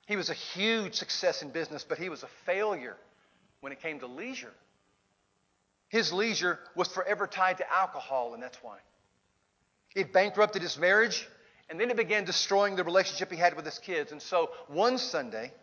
He 0.06 0.14
was 0.14 0.30
a 0.30 0.34
huge 0.34 0.94
success 0.94 1.42
in 1.42 1.50
business, 1.50 1.82
but 1.82 1.98
he 1.98 2.08
was 2.08 2.22
a 2.22 2.28
failure 2.46 2.96
when 3.62 3.72
it 3.72 3.82
came 3.82 3.98
to 3.98 4.06
leisure. 4.06 4.54
His 5.88 6.12
leisure 6.12 6.60
was 6.76 6.86
forever 6.86 7.26
tied 7.26 7.58
to 7.58 7.72
alcohol, 7.72 8.34
and 8.34 8.40
that's 8.40 8.58
why. 8.62 8.78
It 9.96 10.12
bankrupted 10.12 10.62
his 10.62 10.78
marriage, 10.78 11.28
and 11.72 11.80
then 11.80 11.90
it 11.90 11.96
began 11.96 12.26
destroying 12.26 12.76
the 12.76 12.84
relationship 12.84 13.30
he 13.30 13.38
had 13.38 13.56
with 13.56 13.64
his 13.64 13.78
kids. 13.78 14.12
And 14.12 14.20
so 14.20 14.50
one 14.68 14.98
Sunday, 14.98 15.54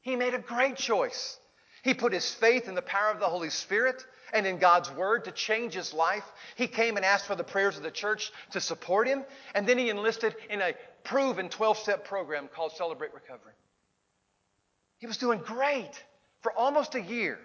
he 0.00 0.16
made 0.16 0.34
a 0.34 0.40
great 0.40 0.74
choice. 0.74 1.38
He 1.84 1.94
put 1.94 2.12
his 2.12 2.34
faith 2.34 2.66
in 2.66 2.74
the 2.74 2.82
power 2.82 3.12
of 3.12 3.20
the 3.20 3.28
Holy 3.28 3.50
Spirit 3.50 4.04
and 4.32 4.44
in 4.44 4.58
God's 4.58 4.90
Word 4.90 5.26
to 5.26 5.30
change 5.30 5.72
his 5.72 5.94
life. 5.94 6.24
He 6.56 6.66
came 6.66 6.96
and 6.96 7.06
asked 7.06 7.26
for 7.26 7.36
the 7.36 7.44
prayers 7.44 7.76
of 7.76 7.84
the 7.84 7.92
church 7.92 8.32
to 8.50 8.60
support 8.60 9.06
him, 9.06 9.24
and 9.54 9.68
then 9.68 9.78
he 9.78 9.88
enlisted 9.88 10.34
in 10.50 10.60
a 10.60 10.74
proven 11.04 11.48
12 11.48 11.78
step 11.78 12.04
program 12.04 12.48
called 12.52 12.72
Celebrate 12.72 13.14
Recovery. 13.14 13.52
He 14.98 15.06
was 15.06 15.16
doing 15.16 15.38
great 15.38 15.92
for 16.40 16.50
almost 16.54 16.96
a 16.96 17.00
year. 17.00 17.38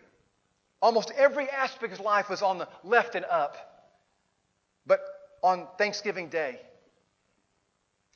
Almost 0.82 1.12
every 1.15 1.48
aspect 1.51 1.84
of 1.84 1.92
his 1.92 2.00
life 2.00 2.32
was 2.32 2.42
on 2.42 2.58
the 2.58 2.68
left 2.84 3.13
and 3.13 3.25
up. 3.25 3.58
But 4.88 5.01
on 5.44 5.68
Thanksgiving 5.77 6.30
Day, 6.30 6.60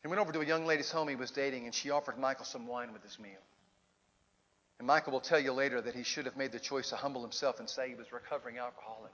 he 0.01 0.08
went 0.08 0.22
over 0.22 0.32
to 0.32 0.41
a 0.41 0.46
young 0.46 0.65
lady's 0.65 0.91
home 0.91 1.08
he 1.08 1.15
was 1.15 1.32
dating, 1.32 1.65
and 1.65 1.75
she 1.75 1.89
offered 1.89 2.18
Michael 2.18 2.46
some 2.46 2.68
wine 2.68 2.94
with 2.94 3.03
his 3.03 3.20
meal. 3.20 3.41
And 4.79 4.88
Michael 4.88 5.12
will 5.12 5.20
tell 5.20 5.39
you 5.39 5.51
later 5.51 5.82
that 5.82 5.94
he 5.94 6.03
should 6.03 6.25
have 6.25 6.38
made 6.38 6.53
the 6.53 6.60
choice 6.60 6.89
to 6.89 6.96
humble 6.96 7.22
himself 7.22 7.60
and 7.60 7.70
say 7.70 7.89
he 7.89 7.96
was 7.96 8.12
recovering 8.13 8.58
alcoholic, 8.58 9.12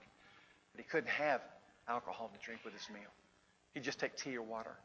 but 0.72 0.84
he 0.84 0.88
couldn't 0.90 1.10
have 1.10 1.42
alcohol 1.88 2.30
to 2.34 2.46
drink 2.46 2.62
with 2.64 2.74
his 2.74 2.88
meal. 2.90 3.10
He'd 3.74 3.84
just 3.84 4.00
take 4.00 4.16
tea 4.16 4.38
or 4.38 4.44
water. 4.44 4.76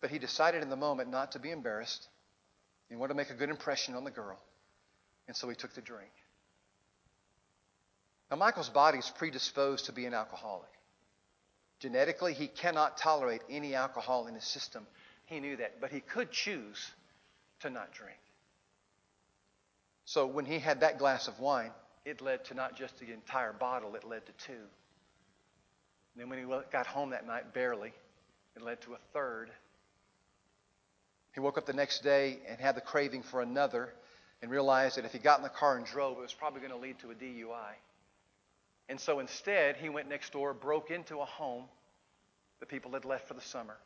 But 0.00 0.10
he 0.10 0.18
decided 0.18 0.62
in 0.62 0.70
the 0.70 0.76
moment 0.76 1.10
not 1.10 1.32
to 1.32 1.38
be 1.38 1.50
embarrassed. 1.50 2.08
He 2.88 2.96
wanted 2.96 3.14
to 3.14 3.16
make 3.16 3.30
a 3.30 3.34
good 3.34 3.48
impression 3.48 3.94
on 3.94 4.04
the 4.04 4.10
girl. 4.10 4.38
And 5.28 5.36
so 5.36 5.48
he 5.48 5.54
took 5.54 5.74
the 5.74 5.80
drink. 5.80 6.10
Now, 8.30 8.36
Michael's 8.36 8.68
body 8.68 8.98
is 8.98 9.10
predisposed 9.16 9.86
to 9.86 9.92
be 9.92 10.04
an 10.04 10.14
alcoholic. 10.14 10.68
Genetically, 11.78 12.32
he 12.32 12.46
cannot 12.46 12.96
tolerate 12.96 13.42
any 13.50 13.74
alcohol 13.74 14.26
in 14.26 14.34
his 14.34 14.44
system. 14.44 14.86
He 15.26 15.40
knew 15.40 15.56
that, 15.56 15.80
but 15.80 15.90
he 15.90 16.00
could 16.00 16.30
choose 16.30 16.90
to 17.60 17.70
not 17.70 17.92
drink. 17.92 18.18
So 20.04 20.26
when 20.26 20.44
he 20.44 20.58
had 20.58 20.80
that 20.80 20.98
glass 20.98 21.28
of 21.28 21.40
wine, 21.40 21.72
it 22.04 22.20
led 22.20 22.44
to 22.46 22.54
not 22.54 22.76
just 22.76 22.98
the 22.98 23.12
entire 23.12 23.52
bottle, 23.52 23.94
it 23.96 24.04
led 24.04 24.24
to 24.26 24.32
two. 24.46 24.52
And 24.52 26.22
then 26.22 26.30
when 26.30 26.38
he 26.38 26.44
got 26.72 26.86
home 26.86 27.10
that 27.10 27.26
night, 27.26 27.52
barely, 27.52 27.92
it 28.54 28.62
led 28.62 28.80
to 28.82 28.94
a 28.94 28.98
third. 29.12 29.50
He 31.34 31.40
woke 31.40 31.58
up 31.58 31.66
the 31.66 31.74
next 31.74 32.02
day 32.02 32.38
and 32.48 32.58
had 32.58 32.76
the 32.76 32.80
craving 32.80 33.22
for 33.22 33.42
another 33.42 33.92
and 34.40 34.50
realized 34.50 34.96
that 34.96 35.04
if 35.04 35.12
he 35.12 35.18
got 35.18 35.38
in 35.38 35.42
the 35.42 35.50
car 35.50 35.76
and 35.76 35.84
drove, 35.84 36.16
it 36.16 36.22
was 36.22 36.32
probably 36.32 36.60
going 36.60 36.72
to 36.72 36.78
lead 36.78 36.98
to 37.00 37.10
a 37.10 37.14
DUI. 37.14 37.74
And 38.88 39.00
so 39.00 39.18
instead, 39.18 39.76
he 39.76 39.88
went 39.88 40.08
next 40.08 40.32
door, 40.32 40.54
broke 40.54 40.90
into 40.90 41.20
a 41.20 41.24
home 41.24 41.64
that 42.60 42.68
people 42.68 42.92
had 42.92 43.04
left 43.04 43.28
for 43.28 43.34
the 43.34 43.40
summer. 43.40 43.76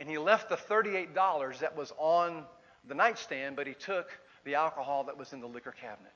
And 0.00 0.08
he 0.08 0.18
left 0.18 0.48
the 0.48 0.56
$38 0.56 1.58
that 1.58 1.76
was 1.76 1.92
on 1.98 2.44
the 2.86 2.94
nightstand, 2.94 3.56
but 3.56 3.66
he 3.66 3.74
took 3.74 4.08
the 4.44 4.54
alcohol 4.54 5.04
that 5.04 5.18
was 5.18 5.32
in 5.32 5.40
the 5.40 5.46
liquor 5.46 5.74
cabinet. 5.78 6.12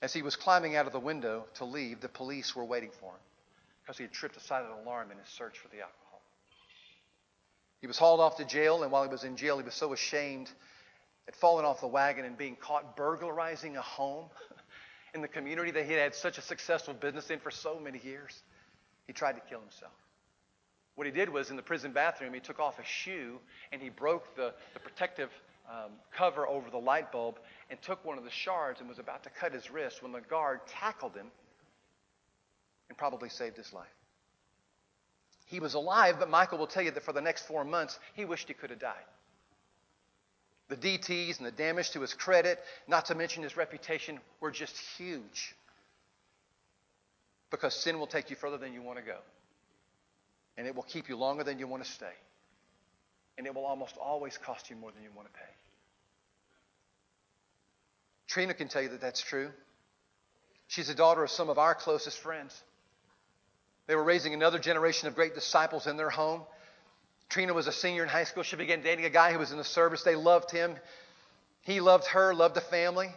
As 0.00 0.12
he 0.12 0.22
was 0.22 0.36
climbing 0.36 0.76
out 0.76 0.86
of 0.86 0.92
the 0.92 1.00
window 1.00 1.44
to 1.54 1.64
leave, 1.64 2.00
the 2.00 2.08
police 2.08 2.54
were 2.54 2.64
waiting 2.64 2.90
for 3.00 3.10
him 3.10 3.20
because 3.82 3.98
he 3.98 4.04
had 4.04 4.12
tripped 4.12 4.36
a 4.36 4.40
silent 4.40 4.72
alarm 4.82 5.10
in 5.10 5.18
his 5.18 5.28
search 5.28 5.58
for 5.58 5.68
the 5.68 5.80
alcohol. 5.80 6.22
He 7.80 7.86
was 7.86 7.98
hauled 7.98 8.20
off 8.20 8.36
to 8.36 8.44
jail, 8.44 8.82
and 8.82 8.92
while 8.92 9.02
he 9.02 9.08
was 9.08 9.24
in 9.24 9.36
jail, 9.36 9.58
he 9.58 9.64
was 9.64 9.74
so 9.74 9.92
ashamed 9.92 10.50
at 11.26 11.34
falling 11.34 11.64
off 11.64 11.80
the 11.80 11.86
wagon 11.86 12.24
and 12.24 12.36
being 12.36 12.56
caught 12.56 12.96
burglarizing 12.96 13.76
a 13.76 13.82
home 13.82 14.26
in 15.14 15.22
the 15.22 15.28
community 15.28 15.70
that 15.70 15.86
he 15.86 15.92
had 15.92 16.14
such 16.14 16.38
a 16.38 16.42
successful 16.42 16.94
business 16.94 17.30
in 17.30 17.38
for 17.38 17.50
so 17.50 17.78
many 17.78 18.00
years. 18.04 18.42
He 19.06 19.12
tried 19.12 19.32
to 19.32 19.40
kill 19.48 19.60
himself. 19.60 19.92
What 20.94 21.06
he 21.06 21.12
did 21.12 21.28
was 21.28 21.50
in 21.50 21.56
the 21.56 21.62
prison 21.62 21.92
bathroom, 21.92 22.34
he 22.34 22.40
took 22.40 22.58
off 22.58 22.78
a 22.78 22.84
shoe 22.84 23.38
and 23.72 23.80
he 23.80 23.88
broke 23.88 24.34
the, 24.34 24.52
the 24.74 24.80
protective 24.80 25.30
um, 25.70 25.92
cover 26.12 26.46
over 26.46 26.70
the 26.70 26.78
light 26.78 27.12
bulb 27.12 27.38
and 27.70 27.80
took 27.82 28.04
one 28.04 28.18
of 28.18 28.24
the 28.24 28.30
shards 28.30 28.80
and 28.80 28.88
was 28.88 28.98
about 28.98 29.22
to 29.22 29.30
cut 29.30 29.52
his 29.52 29.70
wrist 29.70 30.02
when 30.02 30.12
the 30.12 30.20
guard 30.20 30.60
tackled 30.66 31.14
him 31.14 31.26
and 32.88 32.98
probably 32.98 33.28
saved 33.28 33.56
his 33.56 33.72
life. 33.72 33.86
He 35.46 35.60
was 35.60 35.74
alive, 35.74 36.16
but 36.18 36.28
Michael 36.28 36.58
will 36.58 36.66
tell 36.66 36.82
you 36.82 36.90
that 36.90 37.02
for 37.02 37.12
the 37.12 37.20
next 37.20 37.46
four 37.46 37.64
months, 37.64 37.98
he 38.14 38.24
wished 38.24 38.48
he 38.48 38.54
could 38.54 38.70
have 38.70 38.78
died. 38.78 39.04
The 40.68 40.76
DTs 40.76 41.38
and 41.38 41.46
the 41.46 41.50
damage 41.50 41.92
to 41.92 42.00
his 42.00 42.12
credit, 42.12 42.58
not 42.86 43.06
to 43.06 43.14
mention 43.14 43.42
his 43.42 43.56
reputation, 43.56 44.20
were 44.40 44.50
just 44.50 44.76
huge. 44.96 45.54
Because 47.50 47.74
sin 47.74 47.98
will 47.98 48.06
take 48.06 48.28
you 48.28 48.36
further 48.36 48.58
than 48.58 48.74
you 48.74 48.82
want 48.82 48.98
to 48.98 49.04
go. 49.04 49.16
And 50.58 50.66
it 50.66 50.74
will 50.74 50.82
keep 50.82 51.08
you 51.08 51.16
longer 51.16 51.42
than 51.42 51.58
you 51.58 51.66
want 51.66 51.84
to 51.84 51.90
stay. 51.90 52.12
And 53.38 53.46
it 53.46 53.54
will 53.54 53.64
almost 53.64 53.96
always 53.96 54.36
cost 54.36 54.68
you 54.68 54.76
more 54.76 54.90
than 54.92 55.02
you 55.02 55.10
want 55.16 55.32
to 55.32 55.32
pay. 55.32 55.48
Trina 58.26 58.52
can 58.52 58.68
tell 58.68 58.82
you 58.82 58.90
that 58.90 59.00
that's 59.00 59.22
true. 59.22 59.50
She's 60.66 60.88
the 60.88 60.94
daughter 60.94 61.24
of 61.24 61.30
some 61.30 61.48
of 61.48 61.58
our 61.58 61.74
closest 61.74 62.18
friends. 62.18 62.62
They 63.86 63.96
were 63.96 64.04
raising 64.04 64.34
another 64.34 64.58
generation 64.58 65.08
of 65.08 65.14
great 65.14 65.34
disciples 65.34 65.86
in 65.86 65.96
their 65.96 66.10
home. 66.10 66.42
Trina 67.28 67.52
was 67.52 67.66
a 67.66 67.72
senior 67.72 68.02
in 68.02 68.08
high 68.08 68.24
school. 68.24 68.42
She 68.42 68.56
began 68.56 68.82
dating 68.82 69.04
a 69.04 69.10
guy 69.10 69.32
who 69.32 69.38
was 69.38 69.52
in 69.52 69.58
the 69.58 69.64
service. 69.64 70.02
They 70.02 70.16
loved 70.16 70.50
him. 70.50 70.76
He 71.62 71.80
loved 71.80 72.06
her, 72.08 72.34
loved 72.34 72.54
the 72.54 72.60
family. 72.60 73.10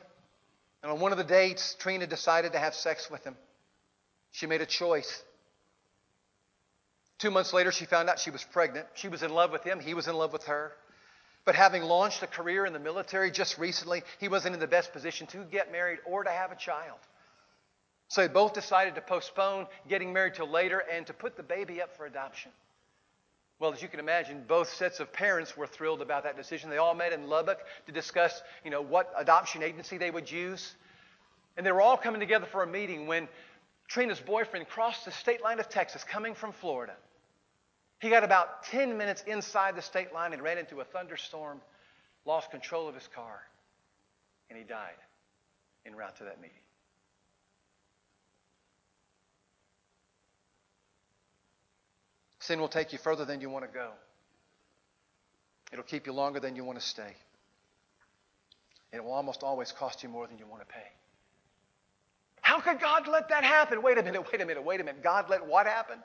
And 0.83 0.91
on 0.91 0.99
one 0.99 1.11
of 1.11 1.17
the 1.17 1.23
dates, 1.23 1.75
Trina 1.79 2.07
decided 2.07 2.53
to 2.53 2.59
have 2.59 2.75
sex 2.75 3.09
with 3.09 3.23
him. 3.23 3.35
She 4.31 4.47
made 4.47 4.61
a 4.61 4.65
choice. 4.65 5.23
Two 7.19 7.31
months 7.31 7.53
later, 7.53 7.71
she 7.71 7.85
found 7.85 8.09
out 8.09 8.19
she 8.19 8.31
was 8.31 8.43
pregnant. 8.43 8.87
She 8.95 9.07
was 9.07 9.21
in 9.21 9.31
love 9.31 9.51
with 9.51 9.63
him, 9.63 9.79
he 9.79 9.93
was 9.93 10.07
in 10.07 10.15
love 10.15 10.33
with 10.33 10.45
her. 10.45 10.71
But 11.45 11.55
having 11.55 11.83
launched 11.83 12.21
a 12.23 12.27
career 12.27 12.65
in 12.65 12.73
the 12.73 12.79
military 12.79 13.31
just 13.31 13.57
recently, 13.57 14.03
he 14.19 14.27
wasn't 14.27 14.53
in 14.53 14.59
the 14.59 14.67
best 14.67 14.91
position 14.91 15.27
to 15.27 15.43
get 15.43 15.71
married 15.71 15.99
or 16.05 16.23
to 16.23 16.29
have 16.29 16.51
a 16.51 16.55
child. 16.55 16.97
So 18.09 18.21
they 18.21 18.27
both 18.27 18.53
decided 18.53 18.95
to 18.95 19.01
postpone 19.01 19.67
getting 19.87 20.13
married 20.13 20.35
till 20.35 20.49
later 20.49 20.83
and 20.91 21.05
to 21.07 21.13
put 21.13 21.37
the 21.37 21.43
baby 21.43 21.81
up 21.81 21.95
for 21.95 22.05
adoption. 22.05 22.51
Well, 23.61 23.71
as 23.71 23.81
you 23.83 23.87
can 23.87 23.99
imagine, 23.99 24.43
both 24.47 24.73
sets 24.73 24.99
of 24.99 25.13
parents 25.13 25.55
were 25.55 25.67
thrilled 25.67 26.01
about 26.01 26.23
that 26.23 26.35
decision. 26.35 26.71
They 26.71 26.79
all 26.79 26.95
met 26.95 27.13
in 27.13 27.29
Lubbock 27.29 27.59
to 27.85 27.91
discuss, 27.91 28.41
you 28.65 28.71
know, 28.71 28.81
what 28.81 29.13
adoption 29.15 29.61
agency 29.61 29.99
they 29.99 30.09
would 30.09 30.31
use. 30.31 30.73
And 31.55 31.63
they 31.63 31.71
were 31.71 31.81
all 31.81 31.95
coming 31.95 32.19
together 32.19 32.47
for 32.51 32.63
a 32.63 32.67
meeting 32.67 33.05
when 33.05 33.27
Trina's 33.87 34.19
boyfriend 34.19 34.67
crossed 34.67 35.05
the 35.05 35.11
state 35.11 35.43
line 35.43 35.59
of 35.59 35.69
Texas 35.69 36.03
coming 36.03 36.33
from 36.33 36.53
Florida. 36.53 36.93
He 37.99 38.09
got 38.09 38.23
about 38.23 38.63
10 38.63 38.97
minutes 38.97 39.23
inside 39.27 39.75
the 39.75 39.83
state 39.83 40.11
line 40.11 40.33
and 40.33 40.41
ran 40.41 40.57
into 40.57 40.81
a 40.81 40.83
thunderstorm, 40.83 41.61
lost 42.25 42.49
control 42.49 42.89
of 42.89 42.95
his 42.95 43.07
car, 43.13 43.41
and 44.49 44.57
he 44.57 44.65
died 44.65 44.97
en 45.85 45.95
route 45.95 46.15
to 46.15 46.23
that 46.23 46.41
meeting. 46.41 46.57
Sin 52.41 52.59
will 52.59 52.67
take 52.67 52.91
you 52.91 52.97
further 52.97 53.23
than 53.23 53.39
you 53.39 53.49
want 53.49 53.65
to 53.65 53.71
go. 53.71 53.91
It'll 55.71 55.85
keep 55.85 56.07
you 56.07 56.13
longer 56.13 56.39
than 56.39 56.55
you 56.55 56.65
want 56.65 56.79
to 56.79 56.85
stay. 56.85 57.15
It 58.91 59.03
will 59.03 59.13
almost 59.13 59.43
always 59.43 59.71
cost 59.71 60.03
you 60.03 60.09
more 60.09 60.27
than 60.27 60.37
you 60.37 60.45
want 60.47 60.61
to 60.61 60.67
pay. 60.67 60.87
How 62.41 62.59
could 62.59 62.79
God 62.79 63.07
let 63.07 63.29
that 63.29 63.43
happen? 63.43 63.83
Wait 63.83 63.97
a 63.97 64.03
minute, 64.03 64.25
wait 64.31 64.41
a 64.41 64.45
minute, 64.45 64.63
wait 64.63 64.81
a 64.81 64.83
minute. 64.83 65.03
God 65.03 65.29
let 65.29 65.45
what 65.45 65.67
happen? 65.67 65.99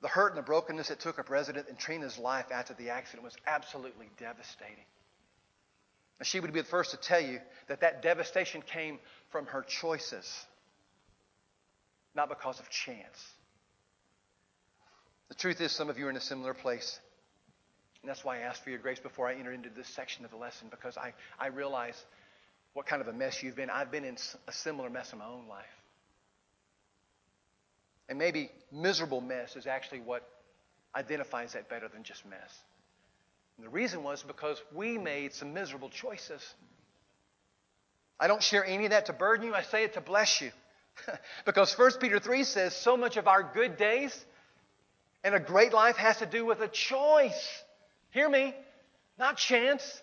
The 0.00 0.08
hurt 0.08 0.28
and 0.28 0.38
the 0.38 0.46
brokenness 0.46 0.88
that 0.88 1.00
took 1.00 1.18
up 1.18 1.28
residence 1.28 1.68
in 1.68 1.74
Trina's 1.74 2.18
life 2.18 2.46
after 2.52 2.72
the 2.74 2.90
accident 2.90 3.24
was 3.24 3.36
absolutely 3.46 4.08
devastating. 4.18 4.84
And 6.20 6.26
she 6.26 6.38
would 6.38 6.52
be 6.52 6.60
the 6.60 6.66
first 6.66 6.92
to 6.92 6.96
tell 6.96 7.20
you 7.20 7.40
that 7.66 7.80
that 7.80 8.00
devastation 8.00 8.62
came 8.62 9.00
from 9.30 9.46
her 9.46 9.62
choices, 9.62 10.46
not 12.16 12.28
because 12.28 12.58
of 12.58 12.68
chance. 12.70 13.24
The 15.28 15.34
truth 15.34 15.60
is, 15.60 15.72
some 15.72 15.90
of 15.90 15.98
you 15.98 16.06
are 16.06 16.10
in 16.10 16.16
a 16.16 16.20
similar 16.20 16.54
place. 16.54 16.98
And 18.02 18.08
that's 18.08 18.24
why 18.24 18.38
I 18.38 18.40
asked 18.42 18.64
for 18.64 18.70
your 18.70 18.78
grace 18.78 19.00
before 19.00 19.28
I 19.28 19.34
entered 19.34 19.54
into 19.54 19.70
this 19.70 19.88
section 19.88 20.24
of 20.24 20.30
the 20.30 20.36
lesson, 20.36 20.68
because 20.70 20.96
I, 20.96 21.12
I 21.38 21.48
realize 21.48 22.00
what 22.72 22.86
kind 22.86 23.02
of 23.02 23.08
a 23.08 23.12
mess 23.12 23.42
you've 23.42 23.56
been. 23.56 23.70
I've 23.70 23.90
been 23.90 24.04
in 24.04 24.16
a 24.46 24.52
similar 24.52 24.88
mess 24.88 25.12
in 25.12 25.18
my 25.18 25.26
own 25.26 25.48
life. 25.48 25.64
And 28.08 28.18
maybe 28.18 28.50
miserable 28.72 29.20
mess 29.20 29.56
is 29.56 29.66
actually 29.66 30.00
what 30.00 30.28
identifies 30.94 31.54
that 31.54 31.68
better 31.68 31.88
than 31.88 32.02
just 32.04 32.24
mess. 32.24 32.52
And 33.56 33.66
the 33.66 33.70
reason 33.70 34.02
was 34.02 34.22
because 34.22 34.60
we 34.72 34.98
made 34.98 35.34
some 35.34 35.52
miserable 35.52 35.88
choices. 35.88 36.42
I 38.20 38.28
don't 38.28 38.42
share 38.42 38.64
any 38.64 38.84
of 38.84 38.90
that 38.90 39.06
to 39.06 39.12
burden 39.12 39.46
you, 39.46 39.54
I 39.54 39.62
say 39.62 39.84
it 39.84 39.94
to 39.94 40.00
bless 40.00 40.40
you. 40.40 40.52
because 41.44 41.76
1 41.76 41.92
Peter 42.00 42.18
3 42.18 42.44
says 42.44 42.74
so 42.74 42.96
much 42.96 43.16
of 43.16 43.28
our 43.28 43.42
good 43.42 43.76
days 43.76 44.24
and 45.24 45.34
a 45.34 45.40
great 45.40 45.72
life 45.72 45.96
has 45.96 46.18
to 46.18 46.26
do 46.26 46.44
with 46.44 46.60
a 46.60 46.68
choice. 46.68 47.62
Hear 48.10 48.28
me, 48.28 48.54
not 49.18 49.36
chance. 49.36 50.02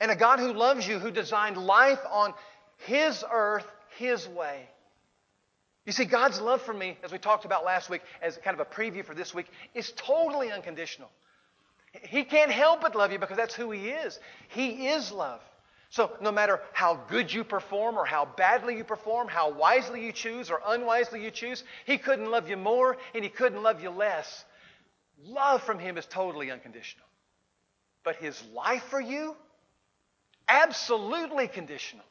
And 0.00 0.10
a 0.10 0.16
God 0.16 0.38
who 0.38 0.52
loves 0.52 0.86
you, 0.86 0.98
who 0.98 1.10
designed 1.10 1.56
life 1.56 2.00
on 2.10 2.34
His 2.78 3.24
earth, 3.30 3.66
His 3.96 4.28
way. 4.28 4.68
You 5.86 5.92
see, 5.92 6.04
God's 6.04 6.38
love 6.38 6.60
for 6.60 6.74
me, 6.74 6.98
as 7.02 7.12
we 7.12 7.18
talked 7.18 7.46
about 7.46 7.64
last 7.64 7.88
week, 7.88 8.02
as 8.20 8.36
kind 8.44 8.58
of 8.58 8.60
a 8.60 8.70
preview 8.70 9.04
for 9.04 9.14
this 9.14 9.32
week, 9.32 9.46
is 9.74 9.90
totally 9.96 10.52
unconditional. 10.52 11.08
He 12.02 12.24
can't 12.24 12.50
help 12.50 12.82
but 12.82 12.94
love 12.94 13.10
you 13.10 13.18
because 13.18 13.38
that's 13.38 13.54
who 13.54 13.70
He 13.70 13.88
is. 13.88 14.18
He 14.48 14.88
is 14.88 15.10
love. 15.10 15.40
So, 15.90 16.12
no 16.20 16.30
matter 16.30 16.60
how 16.72 16.96
good 17.08 17.32
you 17.32 17.44
perform 17.44 17.96
or 17.96 18.04
how 18.04 18.26
badly 18.26 18.76
you 18.76 18.84
perform, 18.84 19.26
how 19.26 19.50
wisely 19.50 20.04
you 20.04 20.12
choose 20.12 20.50
or 20.50 20.60
unwisely 20.66 21.24
you 21.24 21.30
choose, 21.30 21.64
He 21.86 21.96
couldn't 21.96 22.30
love 22.30 22.50
you 22.50 22.58
more 22.58 22.98
and 23.14 23.24
He 23.24 23.30
couldn't 23.30 23.62
love 23.62 23.82
you 23.82 23.90
less. 23.90 24.44
Love 25.24 25.62
from 25.62 25.78
Him 25.78 25.96
is 25.96 26.04
totally 26.04 26.50
unconditional. 26.50 27.06
But 28.04 28.16
His 28.16 28.42
life 28.54 28.84
for 28.90 29.00
you, 29.00 29.34
absolutely 30.46 31.48
conditional. 31.48 32.04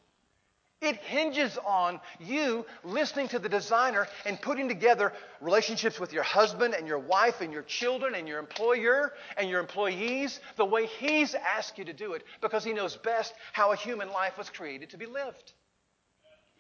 It 0.80 0.98
hinges 0.98 1.58
on 1.66 2.00
you 2.20 2.64
listening 2.84 3.28
to 3.30 3.40
the 3.40 3.50
designer 3.50 4.08
and 4.26 4.40
putting 4.40 4.68
together 4.68 5.12
relationships 5.42 6.00
with 6.00 6.14
your 6.14 6.22
husband 6.22 6.76
and 6.76 6.88
your 6.88 7.00
wife 7.00 7.42
and 7.42 7.52
your 7.52 7.64
children 7.64 8.14
and 8.14 8.28
your 8.28 8.38
employer 8.38 9.14
and 9.38 9.50
your 9.50 9.60
employees 9.60 10.40
the 10.56 10.66
way 10.66 10.86
he's 10.86 11.34
asked 11.34 11.80
you 11.80 11.86
to 11.86 11.94
do 11.94 12.14
it 12.14 12.24
because 12.42 12.64
he 12.64 12.74
knows 12.74 12.96
best 12.96 13.34
how 13.54 13.72
a 13.72 13.76
human 13.76 14.12
life 14.12 14.38
was 14.38 14.52
created 14.52 14.92
to 14.92 14.98
be 14.98 15.08
lived. 15.08 15.54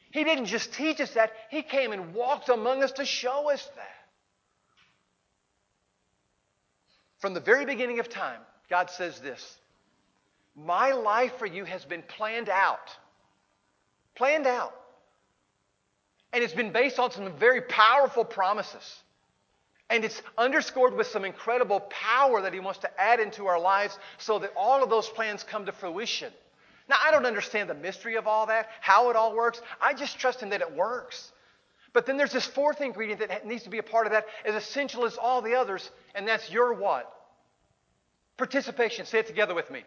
He 0.09 0.23
didn't 0.23 0.45
just 0.45 0.73
teach 0.73 0.99
us 0.99 1.11
that, 1.11 1.31
he 1.51 1.61
came 1.61 1.91
and 1.91 2.15
walked 2.15 2.49
among 2.49 2.81
us 2.81 2.93
to 2.93 3.05
show 3.05 3.51
us 3.51 3.63
that. 3.75 3.87
From 7.19 7.35
the 7.35 7.39
very 7.39 7.65
beginning 7.65 7.99
of 7.99 8.09
time, 8.09 8.39
God 8.67 8.89
says 8.89 9.19
this 9.19 9.59
My 10.55 10.93
life 10.93 11.33
for 11.37 11.45
you 11.45 11.65
has 11.65 11.85
been 11.85 12.01
planned 12.01 12.49
out 12.49 12.97
planned 14.17 14.47
out. 14.47 14.73
And 16.33 16.43
it's 16.43 16.53
been 16.53 16.71
based 16.71 16.99
on 16.99 17.11
some 17.11 17.31
very 17.37 17.61
powerful 17.61 18.25
promises. 18.25 18.99
And 19.89 20.03
it's 20.03 20.21
underscored 20.37 20.95
with 20.95 21.07
some 21.07 21.23
incredible 21.23 21.79
power 21.79 22.41
that 22.41 22.53
He 22.53 22.59
wants 22.59 22.79
to 22.79 23.01
add 23.01 23.19
into 23.21 23.47
our 23.47 23.59
lives 23.59 23.97
so 24.17 24.39
that 24.39 24.51
all 24.57 24.83
of 24.83 24.89
those 24.89 25.07
plans 25.07 25.43
come 25.43 25.65
to 25.65 25.71
fruition. 25.71 26.33
Now, 26.89 26.97
I 27.03 27.11
don't 27.11 27.25
understand 27.25 27.69
the 27.69 27.73
mystery 27.73 28.15
of 28.15 28.27
all 28.27 28.47
that, 28.47 28.67
how 28.81 29.09
it 29.09 29.15
all 29.15 29.35
works. 29.35 29.61
I 29.81 29.93
just 29.93 30.19
trust 30.19 30.41
Him 30.41 30.49
that 30.49 30.61
it 30.61 30.75
works. 30.75 31.31
But 31.93 32.05
then 32.05 32.17
there's 32.17 32.33
this 32.33 32.45
fourth 32.45 32.81
ingredient 32.81 33.27
that 33.27 33.47
needs 33.47 33.63
to 33.63 33.69
be 33.69 33.77
a 33.77 33.83
part 33.83 34.05
of 34.05 34.11
that, 34.11 34.25
as 34.45 34.55
essential 34.55 35.05
as 35.05 35.17
all 35.17 35.41
the 35.41 35.55
others, 35.55 35.89
and 36.15 36.27
that's 36.27 36.51
your 36.51 36.73
what? 36.73 37.11
Participation. 38.37 39.05
Say 39.05 39.19
it 39.19 39.27
together 39.27 39.55
with 39.55 39.71
me. 39.71 39.83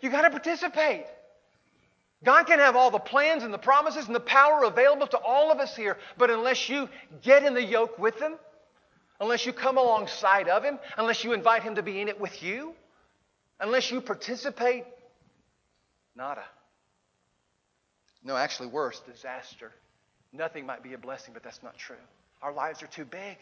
You 0.00 0.10
got 0.10 0.22
to 0.22 0.30
participate. 0.30 1.04
God 2.24 2.44
can 2.44 2.60
have 2.60 2.76
all 2.76 2.90
the 2.90 2.98
plans 2.98 3.42
and 3.42 3.52
the 3.52 3.58
promises 3.58 4.06
and 4.06 4.14
the 4.14 4.20
power 4.20 4.64
available 4.64 5.06
to 5.08 5.18
all 5.18 5.50
of 5.50 5.58
us 5.58 5.74
here, 5.74 5.98
but 6.16 6.30
unless 6.30 6.68
you 6.68 6.88
get 7.22 7.44
in 7.44 7.54
the 7.54 7.62
yoke 7.62 7.98
with 7.98 8.18
Him, 8.20 8.34
unless 9.20 9.44
you 9.44 9.52
come 9.52 9.76
alongside 9.76 10.48
of 10.48 10.62
Him, 10.62 10.78
unless 10.96 11.24
you 11.24 11.32
invite 11.32 11.62
Him 11.62 11.74
to 11.74 11.82
be 11.82 12.00
in 12.00 12.08
it 12.08 12.20
with 12.20 12.42
you, 12.42 12.74
unless 13.60 13.90
you 13.90 14.00
participate, 14.00 14.84
nada. 16.14 16.44
No, 18.24 18.36
actually, 18.36 18.68
worse, 18.68 19.00
disaster. 19.00 19.72
Nothing 20.32 20.64
might 20.64 20.82
be 20.82 20.92
a 20.92 20.98
blessing, 20.98 21.34
but 21.34 21.42
that's 21.42 21.62
not 21.62 21.76
true. 21.76 21.96
Our 22.40 22.52
lives 22.52 22.82
are 22.82 22.88
too 22.88 23.04
big, 23.04 23.36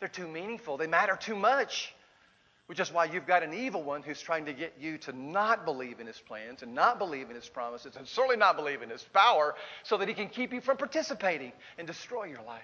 they're 0.00 0.08
too 0.08 0.28
meaningful, 0.28 0.78
they 0.78 0.86
matter 0.86 1.16
too 1.16 1.36
much. 1.36 1.94
Which 2.66 2.80
is 2.80 2.90
why 2.90 3.04
you've 3.04 3.26
got 3.26 3.42
an 3.42 3.52
evil 3.52 3.82
one 3.82 4.02
who's 4.02 4.20
trying 4.20 4.46
to 4.46 4.54
get 4.54 4.74
you 4.80 4.96
to 4.98 5.12
not 5.12 5.66
believe 5.66 6.00
in 6.00 6.06
his 6.06 6.18
plans 6.18 6.62
and 6.62 6.74
not 6.74 6.98
believe 6.98 7.28
in 7.28 7.36
his 7.36 7.48
promises 7.48 7.96
and 7.96 8.08
certainly 8.08 8.36
not 8.36 8.56
believe 8.56 8.80
in 8.80 8.88
his 8.88 9.02
power 9.02 9.54
so 9.82 9.98
that 9.98 10.08
he 10.08 10.14
can 10.14 10.28
keep 10.28 10.52
you 10.52 10.62
from 10.62 10.78
participating 10.78 11.52
and 11.76 11.86
destroy 11.86 12.24
your 12.24 12.42
life. 12.46 12.62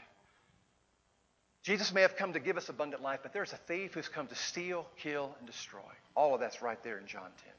Jesus 1.62 1.92
may 1.92 2.00
have 2.00 2.16
come 2.16 2.32
to 2.32 2.40
give 2.40 2.56
us 2.56 2.70
abundant 2.70 3.02
life, 3.02 3.20
but 3.22 3.34
there's 3.34 3.52
a 3.52 3.58
thief 3.68 3.92
who's 3.92 4.08
come 4.08 4.26
to 4.28 4.34
steal, 4.34 4.86
kill, 4.96 5.34
and 5.38 5.46
destroy. 5.46 5.80
All 6.14 6.34
of 6.34 6.40
that's 6.40 6.62
right 6.62 6.82
there 6.82 6.96
in 6.96 7.06
John 7.06 7.30
10. 7.44 7.52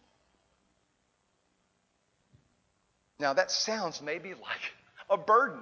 Now, 3.20 3.34
that 3.34 3.52
sounds 3.52 4.02
maybe 4.02 4.30
like 4.34 4.74
a 5.08 5.18
burden, 5.18 5.62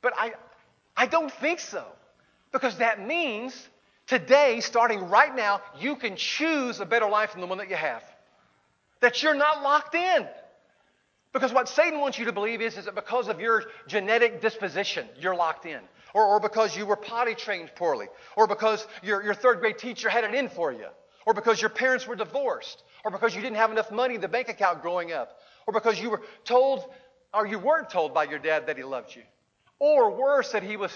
but 0.00 0.12
I, 0.16 0.34
I 0.96 1.06
don't 1.06 1.32
think 1.32 1.58
so. 1.58 1.84
Because 2.52 2.78
that 2.78 3.04
means 3.04 3.52
Today, 4.06 4.60
starting 4.60 5.08
right 5.08 5.34
now, 5.34 5.62
you 5.80 5.96
can 5.96 6.16
choose 6.16 6.80
a 6.80 6.84
better 6.84 7.08
life 7.08 7.32
than 7.32 7.40
the 7.40 7.46
one 7.46 7.58
that 7.58 7.70
you 7.70 7.76
have. 7.76 8.02
That 9.00 9.22
you're 9.22 9.34
not 9.34 9.62
locked 9.62 9.94
in. 9.94 10.26
Because 11.32 11.52
what 11.52 11.68
Satan 11.68 12.00
wants 12.00 12.18
you 12.18 12.26
to 12.26 12.32
believe 12.32 12.60
is, 12.60 12.76
is 12.76 12.84
that 12.84 12.94
because 12.94 13.28
of 13.28 13.40
your 13.40 13.64
genetic 13.88 14.42
disposition, 14.42 15.06
you're 15.18 15.34
locked 15.34 15.64
in. 15.64 15.80
Or, 16.12 16.24
or 16.26 16.38
because 16.38 16.76
you 16.76 16.86
were 16.86 16.96
potty 16.96 17.34
trained 17.34 17.70
poorly. 17.74 18.06
Or 18.36 18.46
because 18.46 18.86
your, 19.02 19.22
your 19.22 19.34
third 19.34 19.60
grade 19.60 19.78
teacher 19.78 20.10
had 20.10 20.22
it 20.22 20.34
in 20.34 20.48
for 20.50 20.70
you. 20.70 20.86
Or 21.26 21.32
because 21.32 21.60
your 21.60 21.70
parents 21.70 22.06
were 22.06 22.14
divorced. 22.14 22.84
Or 23.04 23.10
because 23.10 23.34
you 23.34 23.40
didn't 23.40 23.56
have 23.56 23.72
enough 23.72 23.90
money 23.90 24.16
in 24.16 24.20
the 24.20 24.28
bank 24.28 24.50
account 24.50 24.82
growing 24.82 25.12
up. 25.12 25.38
Or 25.66 25.72
because 25.72 25.98
you 25.98 26.10
were 26.10 26.22
told, 26.44 26.84
or 27.32 27.46
you 27.46 27.58
weren't 27.58 27.88
told 27.88 28.12
by 28.12 28.24
your 28.24 28.38
dad 28.38 28.66
that 28.66 28.76
he 28.76 28.84
loved 28.84 29.16
you. 29.16 29.22
Or 29.78 30.10
worse, 30.10 30.52
that 30.52 30.62
he 30.62 30.76
was 30.76 30.92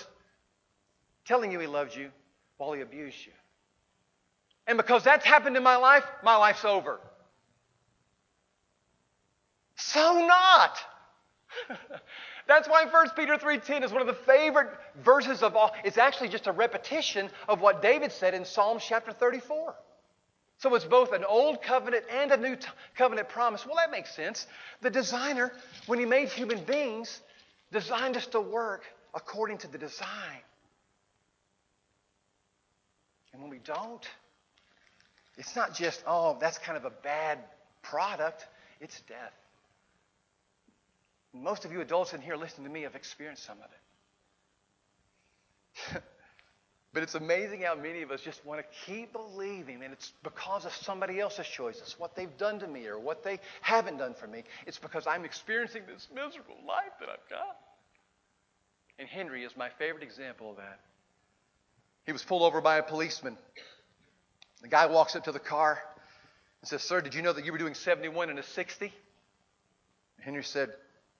telling 1.24 1.50
you 1.50 1.58
he 1.58 1.66
loved 1.66 1.96
you 1.96 2.10
while 2.58 2.72
he 2.72 2.82
abused 2.82 3.24
you. 3.24 3.32
And 4.66 4.76
because 4.76 5.02
that's 5.02 5.24
happened 5.24 5.56
in 5.56 5.62
my 5.62 5.76
life, 5.76 6.04
my 6.22 6.36
life's 6.36 6.64
over. 6.64 7.00
So 9.76 10.26
not. 10.26 10.78
That's 12.48 12.68
why 12.68 12.84
1 12.86 13.10
Peter 13.14 13.36
3:10 13.36 13.84
is 13.84 13.92
one 13.92 14.00
of 14.00 14.06
the 14.06 14.14
favorite 14.14 14.68
verses 15.04 15.42
of 15.42 15.54
all. 15.54 15.72
It's 15.84 15.98
actually 15.98 16.28
just 16.30 16.46
a 16.46 16.52
repetition 16.52 17.30
of 17.48 17.60
what 17.60 17.80
David 17.80 18.10
said 18.10 18.34
in 18.34 18.44
Psalms 18.44 18.82
chapter 18.86 19.12
34. 19.12 19.74
So 20.58 20.74
it's 20.74 20.84
both 20.84 21.12
an 21.12 21.24
old 21.24 21.62
covenant 21.62 22.04
and 22.10 22.32
a 22.32 22.36
new 22.36 22.56
t- 22.56 22.66
covenant 22.96 23.28
promise. 23.28 23.64
Well, 23.64 23.76
that 23.76 23.92
makes 23.92 24.14
sense. 24.14 24.46
The 24.80 24.90
designer, 24.90 25.52
when 25.86 26.00
he 26.00 26.04
made 26.04 26.28
human 26.30 26.64
beings, 26.64 27.20
designed 27.70 28.16
us 28.16 28.26
to 28.28 28.40
work 28.40 28.82
according 29.14 29.58
to 29.58 29.68
the 29.68 29.78
design. 29.78 30.40
And 33.32 33.42
when 33.42 33.50
we 33.50 33.58
don't, 33.58 34.06
it's 35.36 35.54
not 35.54 35.74
just, 35.74 36.02
oh, 36.06 36.36
that's 36.40 36.58
kind 36.58 36.76
of 36.76 36.84
a 36.84 36.90
bad 36.90 37.38
product, 37.82 38.46
it's 38.80 39.00
death. 39.02 39.34
Most 41.32 41.64
of 41.64 41.72
you 41.72 41.80
adults 41.80 42.14
in 42.14 42.20
here 42.20 42.36
listening 42.36 42.66
to 42.66 42.72
me 42.72 42.82
have 42.82 42.94
experienced 42.94 43.44
some 43.44 43.58
of 43.58 43.70
it. 45.94 46.02
but 46.92 47.02
it's 47.02 47.14
amazing 47.14 47.62
how 47.62 47.74
many 47.76 48.02
of 48.02 48.10
us 48.10 48.20
just 48.20 48.44
want 48.44 48.60
to 48.60 48.66
keep 48.86 49.12
believing, 49.12 49.84
and 49.84 49.92
it's 49.92 50.12
because 50.24 50.64
of 50.64 50.72
somebody 50.72 51.20
else's 51.20 51.46
choices, 51.46 51.94
what 51.98 52.16
they've 52.16 52.36
done 52.38 52.58
to 52.58 52.66
me 52.66 52.86
or 52.86 52.98
what 52.98 53.22
they 53.22 53.38
haven't 53.60 53.98
done 53.98 54.14
for 54.14 54.26
me. 54.26 54.42
It's 54.66 54.78
because 54.78 55.06
I'm 55.06 55.24
experiencing 55.24 55.82
this 55.86 56.08
miserable 56.12 56.56
life 56.66 56.92
that 57.00 57.08
I've 57.08 57.28
got. 57.30 57.56
And 58.98 59.08
Henry 59.08 59.44
is 59.44 59.56
my 59.56 59.68
favorite 59.78 60.02
example 60.02 60.50
of 60.50 60.56
that. 60.56 60.80
He 62.08 62.12
was 62.12 62.24
pulled 62.24 62.40
over 62.40 62.62
by 62.62 62.78
a 62.78 62.82
policeman. 62.82 63.36
The 64.62 64.68
guy 64.68 64.86
walks 64.86 65.14
up 65.14 65.24
to 65.24 65.32
the 65.32 65.38
car 65.38 65.78
and 66.62 66.66
says, 66.66 66.80
Sir, 66.80 67.02
did 67.02 67.12
you 67.12 67.20
know 67.20 67.34
that 67.34 67.44
you 67.44 67.52
were 67.52 67.58
doing 67.58 67.74
71 67.74 68.30
and 68.30 68.38
a 68.38 68.42
60? 68.42 68.90
Henry 70.18 70.42
said, 70.42 70.70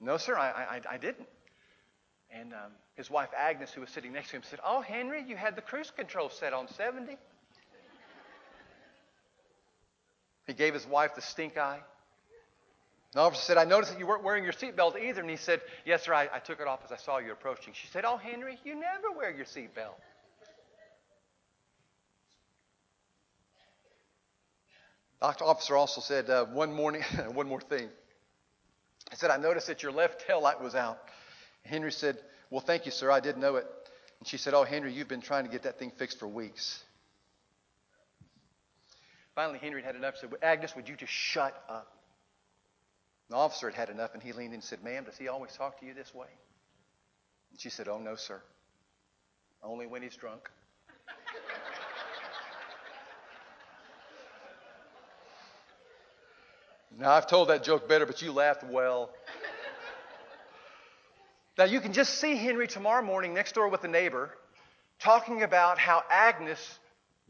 No, 0.01 0.17
sir, 0.17 0.35
I, 0.39 0.49
I, 0.49 0.81
I 0.95 0.97
didn't. 0.97 1.29
And 2.31 2.55
um, 2.55 2.73
his 2.95 3.11
wife 3.11 3.29
Agnes, 3.37 3.71
who 3.71 3.83
was 3.83 3.91
sitting 3.91 4.15
next 4.15 4.31
to 4.31 4.37
him, 4.37 4.43
said, 4.45 4.61
Oh, 4.65 4.81
Henry, 4.81 5.23
you 5.29 5.37
had 5.37 5.57
the 5.57 5.61
cruise 5.61 5.93
control 5.95 6.31
set 6.31 6.55
on 6.55 6.69
70. 6.69 7.19
He 10.47 10.55
gave 10.55 10.73
his 10.73 10.87
wife 10.87 11.15
the 11.15 11.21
stink 11.21 11.59
eye. 11.59 11.81
The 13.13 13.21
officer 13.21 13.43
said, 13.43 13.59
I 13.59 13.65
noticed 13.65 13.93
that 13.93 13.99
you 13.99 14.07
weren't 14.07 14.25
wearing 14.25 14.43
your 14.43 14.55
seatbelt 14.55 14.99
either. 14.99 15.21
And 15.21 15.29
he 15.29 15.37
said, 15.37 15.61
Yes, 15.85 16.05
sir, 16.05 16.15
I, 16.15 16.31
I 16.33 16.39
took 16.39 16.61
it 16.61 16.67
off 16.67 16.81
as 16.83 16.93
I 16.93 16.97
saw 16.97 17.19
you 17.19 17.33
approaching. 17.33 17.75
She 17.75 17.89
said, 17.89 18.07
Oh, 18.07 18.17
Henry, 18.17 18.59
you 18.65 18.75
never 18.75 19.13
wear 19.15 19.31
your 19.31 19.45
seatbelt. 19.45 19.93
The 25.21 25.27
officer 25.27 25.77
also 25.77 26.01
said 26.01 26.31
uh, 26.31 26.47
one 26.47 26.73
morning, 26.73 27.03
one 27.33 27.49
more 27.49 27.61
thing. 27.61 27.89
He 29.11 29.17
said, 29.17 29.31
I 29.31 29.37
noticed 29.37 29.67
that 29.67 29.83
your 29.83 29.93
left 29.93 30.27
tail 30.27 30.43
light 30.43 30.61
was 30.61 30.75
out. 30.75 30.99
Henry 31.65 31.93
said, 31.93 32.19
Well, 32.51 32.61
thank 32.61 32.87
you, 32.87 32.93
sir. 32.93 33.11
I 33.11 33.21
didn't 33.21 33.41
know 33.41 33.57
it. 33.57 33.67
And 34.21 34.29
she 34.29 34.37
said, 34.37 34.55
Oh, 34.55 34.65
Henry, 34.65 34.93
you've 34.93 35.09
been 35.09 35.21
trying 35.21 35.45
to 35.45 35.51
get 35.51 35.63
that 35.65 35.79
thing 35.79 35.91
fixed 35.91 36.19
for 36.19 36.29
weeks. 36.29 36.83
Finally, 39.35 39.59
Henry 39.61 39.83
had 39.83 39.97
enough. 39.97 40.17
Said, 40.17 40.31
Agnes, 40.43 40.75
would 40.77 40.89
you 40.89 40.97
just 40.97 41.13
shut 41.13 41.63
up? 41.69 41.93
The 43.31 43.37
officer 43.37 43.71
had 43.71 43.77
had 43.77 43.91
enough, 43.91 44.15
and 44.15 44.23
he 44.23 44.33
leaned 44.33 44.49
in 44.49 44.55
and 44.55 44.65
said, 44.65 44.83
Ma'am, 44.83 45.05
does 45.05 45.17
he 45.17 45.29
always 45.29 45.53
talk 45.53 45.79
to 45.81 45.87
you 45.87 45.95
this 45.95 46.15
way? 46.15 46.29
And 47.51 47.61
she 47.61 47.71
said, 47.71 47.89
Oh, 47.89 47.99
no, 47.99 48.17
sir. 48.17 48.41
Only 49.63 49.87
when 49.87 50.03
he's 50.03 50.17
drunk. 50.17 50.51
Now, 56.99 57.13
I've 57.13 57.29
told 57.29 57.49
that 57.49 57.63
joke 57.63 57.89
better, 57.89 58.07
but 58.07 58.21
you 58.23 58.33
laughed 58.33 58.65
well. 58.65 59.11
now, 61.57 61.65
you 61.65 61.81
can 61.81 61.93
just 61.93 62.15
see 62.15 62.35
Henry 62.35 62.67
tomorrow 62.67 63.05
morning 63.05 63.35
next 63.35 63.55
door 63.55 63.69
with 63.69 63.85
a 63.85 63.89
neighbor 63.89 64.31
talking 64.99 65.45
about 65.45 65.79
how 65.79 66.03
Agnes 66.11 66.59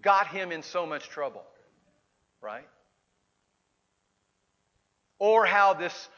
got 0.00 0.26
him 0.28 0.52
in 0.52 0.62
so 0.62 0.86
much 0.86 1.10
trouble, 1.10 1.42
right? 2.40 2.66
Or 5.18 5.44
how 5.44 5.74
this 5.74 6.08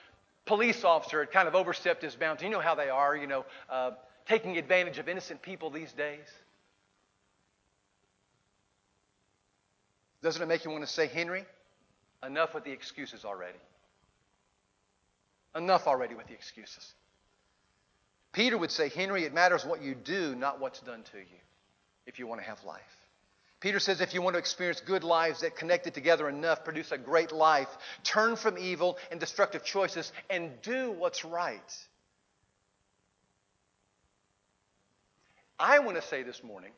police 0.46 0.84
officer 0.84 1.18
had 1.18 1.32
kind 1.32 1.48
of 1.48 1.56
overstepped 1.56 2.02
his 2.02 2.14
bounds. 2.14 2.44
You 2.44 2.50
know 2.50 2.60
how 2.60 2.76
they 2.76 2.88
are, 2.88 3.16
you 3.16 3.26
know, 3.26 3.44
uh, 3.68 3.92
taking 4.28 4.58
advantage 4.58 4.98
of 4.98 5.08
innocent 5.08 5.42
people 5.42 5.70
these 5.70 5.92
days. 5.92 6.26
Doesn't 10.22 10.40
it 10.40 10.46
make 10.46 10.64
you 10.64 10.70
want 10.70 10.84
to 10.84 10.92
say, 10.92 11.08
Henry, 11.08 11.46
enough 12.24 12.54
with 12.54 12.64
the 12.64 12.72
excuses 12.72 13.24
already? 13.24 13.58
Enough 15.54 15.86
already 15.86 16.14
with 16.14 16.26
the 16.26 16.34
excuses. 16.34 16.94
Peter 18.32 18.56
would 18.56 18.70
say, 18.70 18.88
Henry, 18.88 19.24
it 19.24 19.34
matters 19.34 19.64
what 19.64 19.82
you 19.82 19.94
do, 19.94 20.34
not 20.36 20.60
what's 20.60 20.80
done 20.80 21.02
to 21.12 21.18
you, 21.18 21.40
if 22.06 22.18
you 22.18 22.26
want 22.26 22.40
to 22.40 22.46
have 22.46 22.62
life. 22.64 22.80
Peter 23.60 23.78
says 23.78 24.00
if 24.00 24.14
you 24.14 24.22
want 24.22 24.34
to 24.34 24.38
experience 24.38 24.80
good 24.80 25.04
lives 25.04 25.42
that 25.42 25.54
connected 25.54 25.92
together 25.92 26.28
enough 26.28 26.64
produce 26.64 26.92
a 26.92 26.98
great 26.98 27.30
life, 27.30 27.68
turn 28.02 28.36
from 28.36 28.56
evil 28.56 28.96
and 29.10 29.20
destructive 29.20 29.64
choices 29.64 30.12
and 30.30 30.50
do 30.62 30.92
what's 30.92 31.24
right. 31.24 31.86
I 35.58 35.80
want 35.80 36.00
to 36.00 36.02
say 36.02 36.22
this 36.22 36.42
morning 36.42 36.72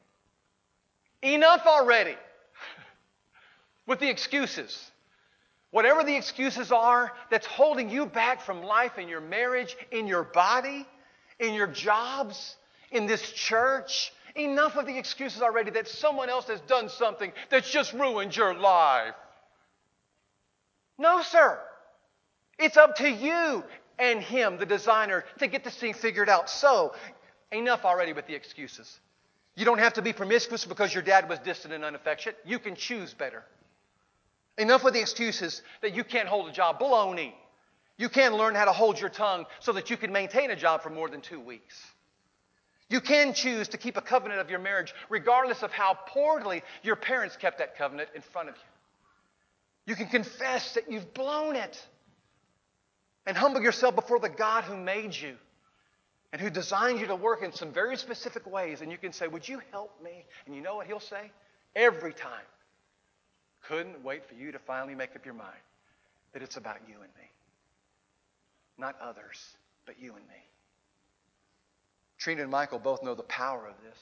enough 1.23 1.67
already 1.67 2.17
with 3.87 4.01
the 4.01 4.11
excuses. 4.11 4.91
Whatever 5.73 6.05
the 6.05 6.17
excuses 6.17 6.71
are 6.71 7.13
that's 7.31 7.47
holding 7.47 7.91
you 7.91 8.07
back 8.07 8.41
from 8.43 8.63
life 8.63 8.97
in 8.99 9.09
your 9.09 9.21
marriage, 9.21 9.77
in 9.91 10.07
your 10.07 10.23
body, 10.23 10.87
in 11.41 11.55
your 11.55 11.67
jobs, 11.67 12.57
in 12.93 13.07
this 13.07 13.33
church, 13.33 14.13
Enough 14.35 14.77
of 14.77 14.87
the 14.87 14.97
excuses 14.97 15.43
already 15.43 15.71
that 15.73 15.89
someone 15.89 16.31
else 16.31 16.47
has 16.47 16.61
done 16.63 16.89
something 16.89 17.33
that's 17.51 17.71
just 17.71 17.93
ruined 17.93 18.35
your 18.35 18.55
life. 18.55 19.15
No, 20.99 21.23
sir. 21.23 21.59
It's 22.59 22.77
up 22.77 22.97
to 22.97 23.11
you 23.11 23.63
and 23.99 24.21
him, 24.21 24.57
the 24.57 24.67
designer, 24.67 25.25
to 25.39 25.47
get 25.47 25.65
this 25.65 25.77
thing 25.77 25.93
figured 25.93 26.29
out. 26.29 26.49
So, 26.49 26.95
enough 27.51 27.85
already 27.85 28.13
with 28.15 28.27
the 28.27 28.35
excuses. 28.35 29.01
You 29.55 29.67
don't 29.67 29.79
have 29.79 29.95
to 29.95 30.03
be 30.03 30.15
promiscuous 30.15 30.65
because 30.65 30.95
your 30.95 31.03
dad 31.03 31.29
was 31.29 31.39
distant 31.41 31.75
and 31.75 31.85
unaffectionate. 31.85 32.39
You 32.47 32.59
can 32.59 32.75
choose 32.75 33.13
better. 33.13 33.45
Enough 34.59 34.85
with 34.85 34.95
the 34.95 35.01
excuses 35.01 35.63
that 35.81 35.95
you 35.95 36.05
can't 36.05 36.29
hold 36.29 36.49
a 36.49 36.53
job. 36.53 36.79
Baloney. 36.79 37.33
You 37.97 38.09
can 38.09 38.35
learn 38.35 38.55
how 38.55 38.65
to 38.65 38.73
hold 38.73 39.01
your 39.01 39.11
tongue 39.11 39.47
so 39.61 39.73
that 39.73 39.91
you 39.91 39.97
can 39.97 40.13
maintain 40.13 40.51
a 40.51 40.57
job 40.57 40.83
for 40.83 40.91
more 40.91 41.09
than 41.09 41.21
two 41.21 41.41
weeks. 41.41 41.81
You 42.89 43.01
can 43.01 43.33
choose 43.33 43.69
to 43.69 43.79
keep 43.79 43.97
a 43.97 44.03
covenant 44.03 44.41
of 44.41 44.51
your 44.51 44.59
marriage 44.59 44.95
regardless 45.09 45.63
of 45.63 45.73
how 45.73 45.95
poorly 46.09 46.63
your 46.83 46.97
parents 46.97 47.37
kept 47.37 47.59
that 47.59 47.77
covenant 47.77 48.11
in 48.15 48.21
front 48.21 48.51
of 48.51 48.57
you. 48.57 48.63
You 49.87 49.97
can 49.97 50.09
confess 50.09 50.75
that 50.75 50.91
you've 50.91 51.15
blown 51.15 51.57
it 51.57 51.83
and 53.27 53.37
humble 53.37 53.63
yourself 53.63 53.95
before 53.95 54.19
the 54.19 54.29
God 54.29 54.65
who 54.65 54.77
made 54.77 55.15
you 55.15 55.37
and 56.33 56.41
who 56.41 56.51
designed 56.51 57.01
you 57.01 57.07
to 57.07 57.17
work 57.17 57.43
in 57.43 57.53
some 57.53 57.73
very 57.73 57.97
specific 57.97 58.47
ways. 58.47 58.81
And 58.81 58.91
you 58.91 58.99
can 58.99 59.13
say, 59.13 59.27
Would 59.27 59.49
you 59.49 59.61
help 59.71 60.03
me? 60.03 60.25
And 60.47 60.55
you 60.55 60.61
know 60.61 60.77
what 60.77 60.87
he'll 60.87 61.01
say? 61.01 61.31
Every 61.75 62.13
time. 62.13 62.45
Couldn't 63.73 64.05
wait 64.05 64.29
for 64.29 64.35
you 64.35 64.53
to 64.53 64.59
finally 64.59 64.95
make 64.95 65.17
up 65.17 65.25
your 65.25 65.33
mind 65.33 65.57
that 66.35 66.43
it's 66.43 66.59
about 66.59 66.77
you 66.87 66.93
and 66.97 67.11
me. 67.15 67.31
Not 68.77 68.97
others, 69.01 69.39
but 69.87 69.95
you 69.99 70.11
and 70.11 70.29
me. 70.29 70.45
Trina 72.19 72.43
and 72.43 72.51
Michael 72.51 72.79
both 72.79 73.03
know 73.03 73.15
the 73.15 73.23
power 73.23 73.67
of 73.67 73.75
this. 73.83 73.99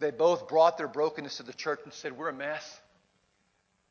They 0.00 0.10
both 0.10 0.48
brought 0.48 0.76
their 0.76 0.88
brokenness 0.88 1.36
to 1.36 1.44
the 1.44 1.52
church 1.52 1.78
and 1.84 1.92
said, 1.92 2.18
We're 2.18 2.30
a 2.30 2.32
mess. 2.32 2.80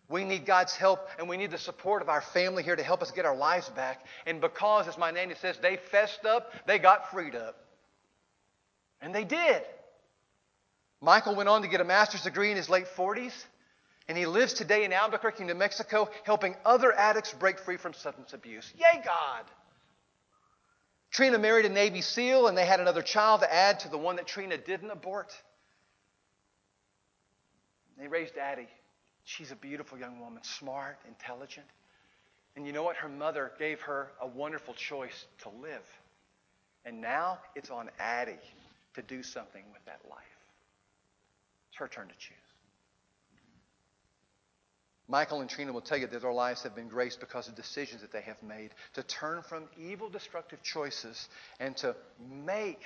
We 0.10 0.26
need 0.26 0.46
God's 0.46 0.76
help 0.76 1.08
and 1.18 1.30
we 1.30 1.38
need 1.38 1.52
the 1.52 1.58
support 1.58 2.02
of 2.02 2.10
our 2.10 2.20
family 2.20 2.62
here 2.62 2.76
to 2.76 2.84
help 2.84 3.02
us 3.02 3.12
get 3.12 3.26
our 3.26 3.38
lives 3.38 3.70
back. 3.70 4.06
And 4.26 4.42
because, 4.42 4.86
as 4.90 4.98
my 4.98 5.12
nanny 5.12 5.36
says, 5.36 5.58
they 5.62 5.78
fessed 5.78 6.26
up, 6.26 6.52
they 6.68 6.78
got 6.78 7.10
freed 7.10 7.36
up. 7.36 7.56
And 9.02 9.16
they 9.16 9.24
did. 9.24 9.62
Michael 11.00 11.36
went 11.36 11.48
on 11.48 11.62
to 11.62 11.70
get 11.70 11.80
a 11.80 11.86
master's 11.86 12.24
degree 12.24 12.52
in 12.52 12.58
his 12.58 12.68
late 12.68 12.88
40s, 12.98 13.32
and 14.08 14.18
he 14.18 14.26
lives 14.26 14.54
today 14.54 14.84
in 14.84 14.94
Albuquerque, 14.94 15.44
New 15.44 15.56
Mexico, 15.56 16.10
helping 16.24 16.56
other 16.66 16.92
addicts 16.94 17.34
break 17.34 17.60
free 17.60 17.78
from 17.78 17.94
substance 17.94 18.34
abuse. 18.34 18.72
Yay, 18.78 19.02
God! 19.04 19.46
Trina 21.12 21.38
married 21.38 21.66
a 21.66 21.70
Navy 21.70 22.02
SEAL, 22.02 22.48
and 22.48 22.58
they 22.58 22.66
had 22.66 22.80
another 22.80 23.02
child 23.02 23.42
to 23.42 23.54
add 23.54 23.82
to 23.82 23.90
the 23.90 23.98
one 23.98 24.16
that 24.16 24.28
Trina 24.28 24.58
didn't 24.58 24.92
abort. 24.92 25.34
They 27.98 28.08
raised 28.08 28.38
Addie. 28.38 28.70
She's 29.24 29.52
a 29.52 29.56
beautiful 29.56 29.98
young 29.98 30.20
woman, 30.20 30.44
smart, 30.44 30.98
intelligent. 31.08 31.68
And 32.56 32.66
you 32.66 32.74
know 32.74 32.84
what? 32.84 32.96
Her 32.96 33.10
mother 33.10 33.52
gave 33.60 33.82
her 33.82 34.12
a 34.20 34.28
wonderful 34.28 34.74
choice 34.74 35.26
to 35.44 35.50
live. 35.50 35.86
And 36.86 37.02
now 37.02 37.40
it's 37.56 37.70
on 37.70 37.90
Addie 38.00 38.40
to 38.96 39.02
do 39.02 39.22
something 39.22 39.64
with 39.72 39.86
that 39.86 40.00
life. 40.10 40.18
It's 41.70 41.78
her 41.78 41.88
turn 41.88 42.08
to 42.08 42.16
choose. 42.16 42.41
Michael 45.12 45.42
and 45.42 45.50
Trina 45.50 45.74
will 45.74 45.82
tell 45.82 45.98
you 45.98 46.08
that 46.08 46.22
their 46.22 46.32
lives 46.32 46.64
have 46.64 46.74
been 46.74 46.88
graced 46.88 47.20
because 47.20 47.50
of 47.50 47.56
decisions 47.56 48.00
that 48.00 48.14
they 48.14 48.22
have 48.22 48.42
made 48.42 48.70
to 48.94 49.04
turn 49.04 49.44
from 49.44 49.66
evil, 49.78 50.08
destructive 50.10 50.64
choices 50.64 51.28
and 51.60 51.76
to 51.78 51.94
make 52.18 52.82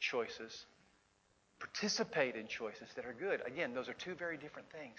choices, 0.00 0.64
participate 1.60 2.34
in 2.34 2.46
choices 2.46 2.88
that 2.96 3.04
are 3.04 3.12
good. 3.12 3.42
Again, 3.46 3.74
those 3.74 3.90
are 3.90 3.94
two 3.94 4.14
very 4.14 4.38
different 4.38 4.70
things. 4.72 4.98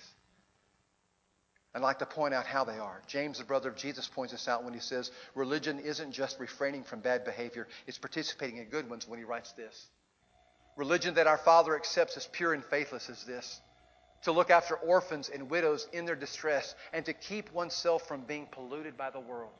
I'd 1.73 1.81
like 1.81 1.97
to 1.99 2.05
point 2.05 2.35
out 2.35 2.45
how 2.45 2.63
they 2.63 2.77
are. 2.77 3.01
James, 3.07 3.39
the 3.39 3.43
brother 3.43 3.69
of 3.69 3.75
Jesus, 3.75 4.07
points 4.07 4.31
this 4.31 4.47
out 4.47 4.63
when 4.63 4.75
he 4.75 4.79
says, 4.79 5.09
Religion 5.33 5.79
isn't 5.79 6.11
just 6.11 6.39
refraining 6.39 6.83
from 6.83 6.99
bad 6.99 7.25
behavior, 7.25 7.67
it's 7.87 7.97
participating 7.97 8.57
in 8.57 8.65
good 8.65 8.87
ones 8.87 9.07
when 9.07 9.17
he 9.17 9.25
writes 9.25 9.51
this. 9.53 9.87
Religion 10.77 11.15
that 11.15 11.25
our 11.25 11.39
Father 11.39 11.75
accepts 11.75 12.17
as 12.17 12.27
pure 12.27 12.53
and 12.53 12.63
faithless 12.63 13.09
is 13.09 13.23
this 13.23 13.59
to 14.25 14.31
look 14.31 14.49
after 14.49 14.75
orphans 14.75 15.29
and 15.29 15.49
widows 15.49 15.87
in 15.93 16.05
their 16.05 16.15
distress, 16.15 16.75
and 16.93 17.05
to 17.05 17.13
keep 17.13 17.51
oneself 17.53 18.07
from 18.07 18.21
being 18.21 18.47
polluted 18.51 18.97
by 18.97 19.09
the 19.11 19.19
world. 19.19 19.53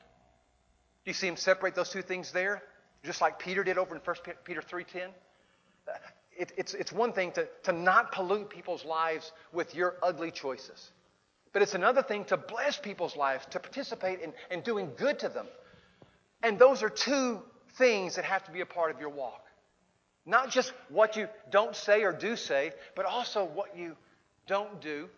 Do 1.06 1.10
you 1.10 1.14
see 1.14 1.28
him 1.28 1.38
separate 1.38 1.76
those 1.76 1.90
two 1.90 2.02
things 2.02 2.32
there? 2.32 2.64
Just 3.04 3.22
like 3.22 3.38
Peter 3.38 3.64
did 3.64 3.78
over 3.78 3.96
in 3.96 4.02
1 4.02 4.16
Peter 4.44 4.62
3.10? 4.62 5.10
Uh, 5.88 5.92
it, 6.36 6.52
it's, 6.58 6.74
it's 6.74 6.92
one 6.92 7.14
thing 7.14 7.32
to, 7.34 7.48
to 7.64 7.72
not 7.72 8.12
pollute 8.12 8.50
people's 8.50 8.84
lives 8.84 9.32
with 9.54 9.76
your 9.76 9.96
ugly 10.02 10.32
choices. 10.32 10.92
But 11.54 11.62
it's 11.62 11.76
another 11.76 12.02
thing 12.02 12.26
to 12.26 12.38
bless 12.38 12.78
people's 12.78 13.16
lives, 13.16 13.46
to 13.52 13.60
participate 13.60 14.20
in, 14.20 14.34
in 14.50 14.62
doing 14.62 14.92
good 14.98 15.20
to 15.20 15.30
them. 15.30 15.46
And 16.42 16.58
those 16.58 16.82
are 16.82 16.90
two 16.90 17.40
things 17.78 18.16
that 18.16 18.26
have 18.26 18.44
to 18.46 18.52
be 18.52 18.62
a 18.62 18.66
part 18.66 18.90
of 18.90 19.00
your 19.00 19.10
walk. 19.10 19.46
Not 20.26 20.50
just 20.50 20.74
what 20.90 21.16
you 21.16 21.30
don't 21.52 21.76
say 21.76 22.02
or 22.02 22.12
do 22.12 22.36
say, 22.36 22.72
but 22.96 23.06
also 23.06 23.46
what 23.46 23.78
you 23.78 23.96
don't 24.48 24.82
do, 24.82 25.10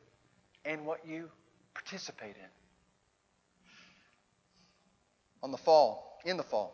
and 0.65 0.85
what 0.85 1.07
you 1.07 1.29
participate 1.73 2.35
in. 2.35 2.49
On 5.43 5.51
the 5.51 5.57
fall, 5.57 6.19
in 6.25 6.37
the 6.37 6.43
fall, 6.43 6.73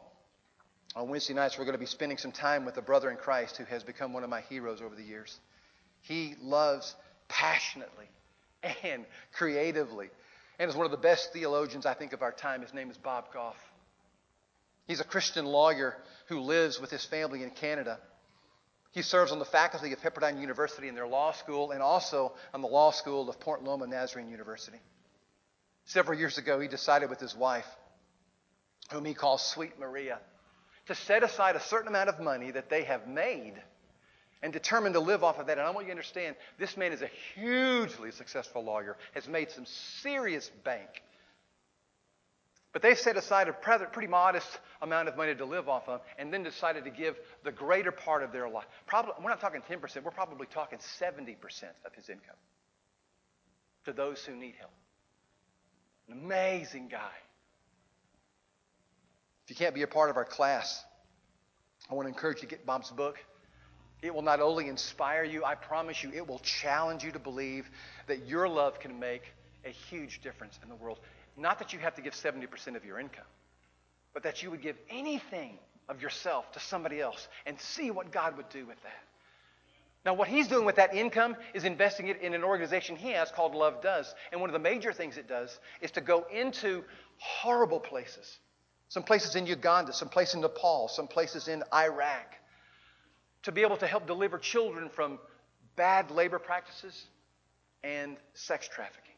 On 0.96 1.10
Wednesday 1.10 1.34
nights, 1.34 1.58
we're 1.58 1.66
going 1.66 1.74
to 1.74 1.80
be 1.80 1.88
spending 1.88 2.18
some 2.20 2.32
time 2.32 2.66
with 2.66 2.78
a 2.78 2.82
brother 2.82 3.10
in 3.10 3.18
Christ 3.18 3.58
who 3.58 3.64
has 3.66 3.84
become 3.84 4.14
one 4.14 4.24
of 4.24 4.30
my 4.30 4.42
heroes 4.42 4.82
over 4.82 4.96
the 4.96 5.04
years. 5.04 5.40
He 6.02 6.36
loves 6.42 6.96
passionately 7.28 8.06
and 8.84 9.06
creatively 9.32 10.10
and 10.60 10.70
is 10.70 10.76
one 10.76 10.86
of 10.86 10.92
the 10.92 10.98
best 10.98 11.34
theologians, 11.34 11.88
I 11.88 11.96
think, 11.96 12.14
of 12.14 12.22
our 12.22 12.32
time. 12.32 12.62
His 12.62 12.74
name 12.74 12.92
is 12.92 12.98
Bob 12.98 13.34
Goff. 13.34 13.58
He's 14.86 15.00
a 15.00 15.06
Christian 15.06 15.46
lawyer 15.46 15.96
who 16.28 16.42
lives 16.42 16.80
with 16.80 16.92
his 16.92 17.04
family 17.06 17.42
in 17.42 17.50
Canada. 17.50 18.00
He 18.94 19.02
serves 19.02 19.32
on 19.32 19.40
the 19.40 19.46
faculty 19.46 19.92
of 19.92 20.00
Pepperdine 20.02 20.40
University 20.40 20.88
in 20.88 20.94
their 20.94 21.08
law 21.08 21.32
school 21.32 21.72
and 21.72 21.82
also 21.82 22.32
on 22.54 22.62
the 22.62 22.68
law 22.68 22.92
school 22.92 23.28
of 23.28 23.40
Point 23.40 23.64
Loma 23.64 23.88
Nazarene 23.88 24.30
University. 24.30 24.78
Several 25.86 26.18
years 26.18 26.38
ago, 26.38 26.60
he 26.60 26.68
decided 26.68 27.10
with 27.10 27.20
his 27.20 27.36
wife, 27.36 27.68
whom 28.92 29.04
he 29.04 29.16
calls 29.16 29.44
Sweet 29.44 29.80
Maria, 29.80 30.20
to 30.86 30.96
set 30.96 31.24
aside 31.24 31.56
a 31.56 31.60
certain 31.60 31.88
amount 31.88 32.10
of 32.10 32.20
money 32.20 32.52
that 32.52 32.70
they 32.70 32.84
have 32.84 33.08
made 33.08 33.56
and 34.44 34.54
determined 34.54 34.94
to 34.94 35.00
live 35.00 35.24
off 35.24 35.40
of 35.40 35.48
that. 35.48 35.58
And 35.58 35.66
I 35.66 35.72
want 35.72 35.88
you 35.88 35.94
to 35.94 35.98
understand 35.98 36.36
this 36.60 36.78
man 36.78 36.92
is 36.92 37.02
a 37.02 37.10
hugely 37.34 38.12
successful 38.12 38.64
lawyer, 38.64 38.96
has 39.16 39.28
made 39.28 39.50
some 39.50 39.66
serious 39.66 40.52
bank. 40.64 41.02
But 42.74 42.82
they 42.82 42.96
set 42.96 43.16
aside 43.18 43.48
a 43.48 43.54
pretty 43.54 44.08
modest 44.08 44.48
amount 44.82 45.08
of 45.08 45.16
money 45.16 45.36
to 45.36 45.46
live 45.46 45.70
off 45.70 45.88
of 45.88 46.02
and 46.18 46.34
then 46.34 46.42
decided 46.42 46.84
to 46.86 46.90
give 46.90 47.16
the 47.44 47.52
greater 47.52 47.92
part 47.92 48.24
of 48.24 48.32
their 48.32 48.50
life. 48.50 48.66
Probably, 48.88 49.14
we're 49.22 49.30
not 49.30 49.40
talking 49.40 49.62
10%, 49.62 50.04
we're 50.04 50.10
probably 50.10 50.48
talking 50.48 50.80
70% 51.00 51.36
of 51.86 51.94
his 51.94 52.10
income 52.10 52.36
to 53.86 53.94
those 53.94 54.26
who 54.26 54.36
need 54.36 54.56
help. 54.60 54.72
An 56.10 56.14
amazing 56.14 56.88
guy. 56.90 57.12
If 59.44 59.52
you 59.52 59.56
can't 59.56 59.76
be 59.76 59.84
a 59.84 59.88
part 59.88 60.10
of 60.10 60.18
our 60.18 60.26
class, 60.26 60.84
I 61.92 61.94
want 61.94 62.08
to 62.08 62.14
encourage 62.14 62.38
you 62.38 62.48
to 62.48 62.56
get 62.56 62.66
Bob's 62.66 62.90
book. 62.90 63.20
It 64.02 64.16
will 64.16 64.22
not 64.22 64.42
only 64.42 64.68
inspire 64.68 65.24
you, 65.24 65.46
I 65.46 65.56
promise 65.56 66.02
you, 66.02 66.12
it 66.12 66.28
will 66.28 66.40
challenge 66.40 67.04
you 67.04 67.12
to 67.12 67.20
believe 67.20 67.70
that 68.08 68.28
your 68.28 68.50
love 68.50 68.80
can 68.80 69.00
make 69.00 69.22
a 69.64 69.70
huge 69.70 70.22
difference 70.22 70.60
in 70.64 70.70
the 70.70 70.76
world. 70.76 71.00
Not 71.36 71.60
that 71.60 71.74
you 71.74 71.80
have 71.80 71.96
to 71.96 72.02
give 72.02 72.14
70% 72.14 72.76
of 72.76 72.86
your 72.86 73.00
income, 73.00 73.26
but 74.14 74.24
that 74.24 74.44
you 74.44 74.52
would 74.52 74.62
give 74.62 74.78
anything 74.90 75.58
of 75.90 76.02
yourself 76.02 76.52
to 76.54 76.60
somebody 76.60 77.02
else 77.02 77.28
and 77.46 77.60
see 77.60 77.92
what 77.92 78.12
God 78.12 78.38
would 78.38 78.50
do 78.50 78.66
with 78.66 78.82
that. 78.84 79.04
Now, 80.06 80.14
what 80.14 80.28
he's 80.28 80.48
doing 80.48 80.66
with 80.66 80.76
that 80.76 80.94
income 80.94 81.36
is 81.54 81.64
investing 81.64 82.10
it 82.10 82.22
in 82.22 82.34
an 82.34 82.44
organization 82.44 82.96
he 82.96 83.12
has 83.12 83.32
called 83.32 83.56
Love 83.56 83.82
Does. 83.82 84.14
And 84.32 84.42
one 84.42 84.50
of 84.50 84.54
the 84.54 84.60
major 84.60 84.92
things 84.92 85.18
it 85.18 85.30
does 85.30 85.58
is 85.82 85.92
to 85.92 86.02
go 86.02 86.26
into 86.32 86.84
horrible 87.18 87.80
places 87.80 88.38
some 88.94 89.02
places 89.02 89.36
in 89.36 89.48
Uganda, 89.48 89.92
some 89.92 90.08
places 90.08 90.36
in 90.36 90.42
Nepal, 90.42 90.88
some 90.88 91.08
places 91.08 91.48
in 91.48 91.64
Iraq, 91.74 92.36
to 93.42 93.52
be 93.52 93.62
able 93.62 93.78
to 93.78 93.88
help 93.88 94.06
deliver 94.06 94.38
children 94.38 94.88
from 94.88 95.18
bad 95.76 96.12
labor 96.12 96.38
practices 96.38 97.08
and 97.84 98.18
sex 98.36 98.68
trafficking. 98.68 99.13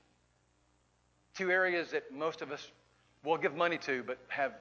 Two 1.36 1.52
areas 1.52 1.92
that 1.92 2.12
most 2.14 2.42
of 2.42 2.52
us 2.52 2.72
will 3.24 3.38
give 3.38 3.56
money 3.56 3.78
to 3.80 4.04
but 4.04 4.18
have 4.28 4.54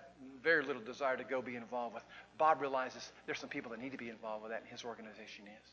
very 0.42 0.64
little 0.64 0.82
desire 0.82 1.16
to 1.16 1.24
go 1.24 1.40
be 1.40 1.56
involved 1.56 1.94
with. 1.94 2.02
Bob 2.38 2.60
realizes 2.60 3.12
there's 3.26 3.38
some 3.38 3.48
people 3.48 3.70
that 3.70 3.80
need 3.80 3.92
to 3.92 3.98
be 3.98 4.10
involved 4.10 4.42
with 4.42 4.52
that, 4.52 4.60
and 4.60 4.70
his 4.70 4.84
organization 4.84 5.44
is. 5.46 5.70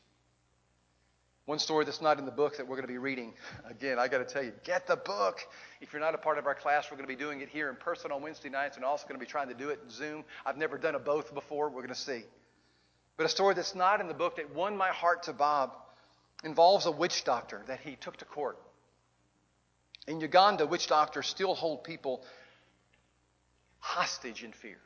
One 1.44 1.58
story 1.58 1.84
that's 1.84 2.00
not 2.00 2.20
in 2.20 2.24
the 2.24 2.30
book 2.30 2.56
that 2.56 2.68
we're 2.68 2.76
going 2.76 2.86
to 2.86 2.92
be 2.92 2.98
reading. 2.98 3.34
Again, 3.68 3.98
I 3.98 4.06
got 4.06 4.18
to 4.18 4.24
tell 4.24 4.44
you, 4.44 4.52
get 4.62 4.86
the 4.86 4.94
book. 4.94 5.40
If 5.80 5.92
you're 5.92 6.00
not 6.00 6.14
a 6.14 6.18
part 6.18 6.38
of 6.38 6.46
our 6.46 6.54
class, 6.54 6.86
we're 6.88 6.96
going 6.96 7.08
to 7.08 7.14
be 7.14 7.18
doing 7.18 7.40
it 7.40 7.48
here 7.48 7.68
in 7.68 7.74
person 7.74 8.12
on 8.12 8.22
Wednesday 8.22 8.48
nights 8.48 8.76
and 8.76 8.84
also 8.84 9.08
going 9.08 9.18
to 9.18 9.24
be 9.24 9.28
trying 9.28 9.48
to 9.48 9.54
do 9.54 9.70
it 9.70 9.80
in 9.84 9.90
Zoom. 9.90 10.24
I've 10.46 10.56
never 10.56 10.78
done 10.78 10.94
a 10.94 11.00
both 11.00 11.34
before. 11.34 11.68
We're 11.68 11.82
going 11.82 11.88
to 11.88 11.94
see. 11.96 12.22
But 13.16 13.26
a 13.26 13.28
story 13.28 13.54
that's 13.54 13.74
not 13.74 14.00
in 14.00 14.06
the 14.06 14.14
book 14.14 14.36
that 14.36 14.54
won 14.54 14.76
my 14.76 14.90
heart 14.90 15.24
to 15.24 15.32
Bob 15.32 15.72
involves 16.44 16.86
a 16.86 16.92
witch 16.92 17.24
doctor 17.24 17.62
that 17.66 17.80
he 17.80 17.96
took 17.96 18.16
to 18.18 18.24
court. 18.24 18.56
In 20.06 20.20
Uganda, 20.20 20.66
witch 20.66 20.88
doctors 20.88 21.28
still 21.28 21.54
hold 21.54 21.84
people 21.84 22.24
hostage 23.78 24.42
in 24.42 24.52
fear. 24.52 24.78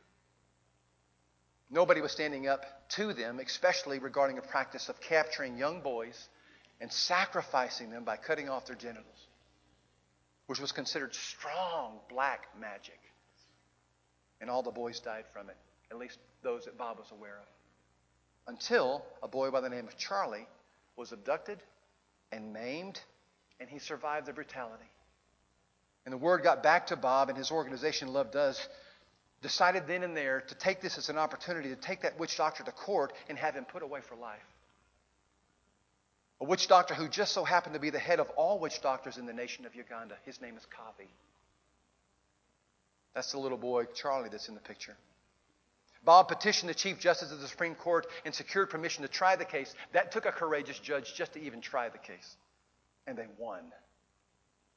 Nobody 1.70 2.00
was 2.00 2.12
standing 2.12 2.46
up 2.46 2.88
to 2.90 3.12
them, 3.12 3.40
especially 3.40 3.98
regarding 3.98 4.38
a 4.38 4.42
practice 4.42 4.88
of 4.88 5.00
capturing 5.00 5.56
young 5.56 5.80
boys 5.80 6.28
and 6.80 6.92
sacrificing 6.92 7.90
them 7.90 8.04
by 8.04 8.16
cutting 8.16 8.48
off 8.48 8.66
their 8.66 8.76
genitals, 8.76 9.26
which 10.46 10.60
was 10.60 10.70
considered 10.70 11.14
strong 11.14 11.98
black 12.08 12.48
magic. 12.60 13.00
And 14.40 14.50
all 14.50 14.62
the 14.62 14.70
boys 14.70 15.00
died 15.00 15.24
from 15.32 15.48
it, 15.48 15.56
at 15.90 15.96
least 15.96 16.18
those 16.42 16.66
that 16.66 16.76
Bob 16.76 16.98
was 16.98 17.10
aware 17.10 17.38
of. 17.38 18.54
Until 18.54 19.04
a 19.22 19.28
boy 19.28 19.50
by 19.50 19.60
the 19.60 19.70
name 19.70 19.88
of 19.88 19.96
Charlie 19.96 20.46
was 20.94 21.10
abducted 21.10 21.58
and 22.30 22.52
maimed, 22.52 23.00
and 23.58 23.68
he 23.68 23.78
survived 23.78 24.26
the 24.26 24.32
brutality. 24.32 24.84
And 26.06 26.12
the 26.12 26.18
word 26.18 26.44
got 26.44 26.62
back 26.62 26.86
to 26.86 26.96
Bob, 26.96 27.28
and 27.28 27.36
his 27.36 27.50
organization, 27.50 28.12
Love 28.12 28.30
Does, 28.30 28.60
decided 29.42 29.86
then 29.86 30.04
and 30.04 30.16
there 30.16 30.40
to 30.40 30.54
take 30.54 30.80
this 30.80 30.96
as 30.98 31.08
an 31.08 31.18
opportunity 31.18 31.68
to 31.68 31.76
take 31.76 32.02
that 32.02 32.18
witch 32.18 32.36
doctor 32.36 32.62
to 32.62 32.72
court 32.72 33.12
and 33.28 33.36
have 33.36 33.54
him 33.54 33.64
put 33.64 33.82
away 33.82 34.00
for 34.00 34.14
life. 34.14 34.38
A 36.40 36.44
witch 36.44 36.68
doctor 36.68 36.94
who 36.94 37.08
just 37.08 37.32
so 37.32 37.44
happened 37.44 37.74
to 37.74 37.80
be 37.80 37.90
the 37.90 37.98
head 37.98 38.20
of 38.20 38.30
all 38.30 38.58
witch 38.58 38.80
doctors 38.82 39.18
in 39.18 39.26
the 39.26 39.32
nation 39.32 39.66
of 39.66 39.74
Uganda. 39.74 40.14
His 40.24 40.40
name 40.40 40.56
is 40.56 40.64
Kabi. 40.64 41.08
That's 43.14 43.32
the 43.32 43.38
little 43.38 43.58
boy, 43.58 43.84
Charlie, 43.94 44.28
that's 44.28 44.48
in 44.48 44.54
the 44.54 44.60
picture. 44.60 44.94
Bob 46.04 46.28
petitioned 46.28 46.70
the 46.70 46.74
Chief 46.74 47.00
Justice 47.00 47.32
of 47.32 47.40
the 47.40 47.48
Supreme 47.48 47.74
Court 47.74 48.06
and 48.24 48.32
secured 48.32 48.70
permission 48.70 49.02
to 49.02 49.08
try 49.08 49.34
the 49.34 49.44
case. 49.44 49.74
That 49.92 50.12
took 50.12 50.24
a 50.24 50.30
courageous 50.30 50.78
judge 50.78 51.14
just 51.14 51.32
to 51.32 51.42
even 51.42 51.60
try 51.60 51.88
the 51.88 51.98
case. 51.98 52.36
And 53.08 53.18
they 53.18 53.26
won. 53.38 53.62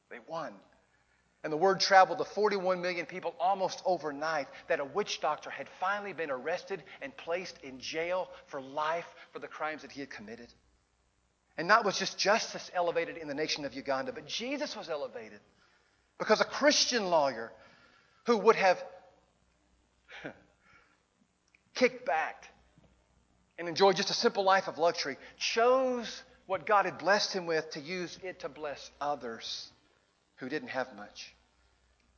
They 0.09 0.17
won. 0.27 0.53
And 1.43 1.54
the 1.54 1.58
word 1.58 1.80
traveled 1.80 2.17
to 2.17 2.25
41 2.25 2.82
million 2.82 3.06
people 3.06 3.34
almost 3.39 3.82
overnight 3.86 4.47
that 4.67 4.82
a 4.82 4.86
witch 4.86 5.21
doctor 5.21 5.49
had 5.49 5.67
finally 5.80 6.12
been 6.12 6.30
arrested 6.30 6.84
and 7.02 7.15
placed 7.15 7.58
in 7.63 7.80
jail 7.80 8.30
for 8.47 8.62
life 8.62 9.06
for 9.32 9.39
the 9.39 9.47
crimes 9.47 9.84
that 9.84 9.91
he 9.91 10.02
had 10.02 10.10
committed. 10.10 10.52
And 11.58 11.67
not 11.67 11.86
was 11.86 11.97
just 11.97 12.17
justice 12.17 12.69
elevated 12.73 13.17
in 13.17 13.28
the 13.30 13.34
nation 13.34 13.63
of 13.63 13.73
Uganda, 13.73 14.12
but 14.12 14.28
Jesus 14.28 14.75
was 14.75 14.89
elevated. 14.89 15.39
Because 16.17 16.41
a 16.41 16.45
Christian 16.45 17.10
lawyer 17.10 17.54
who 18.25 18.38
would 18.38 18.58
have 18.58 18.84
kicked 21.73 22.06
back 22.06 22.49
and 23.58 23.69
enjoyed 23.69 23.95
just 23.95 24.10
a 24.10 24.13
simple 24.13 24.43
life 24.43 24.67
of 24.67 24.78
luxury 24.78 25.15
chose 25.38 26.21
what 26.47 26.65
God 26.65 26.84
had 26.84 26.97
blessed 26.97 27.32
him 27.32 27.45
with 27.45 27.69
to 27.71 27.80
use 27.80 28.17
it 28.23 28.41
to 28.41 28.49
bless 28.49 28.91
others 28.99 29.71
who 30.39 30.49
didn't 30.49 30.69
have 30.69 30.88
much. 30.95 31.34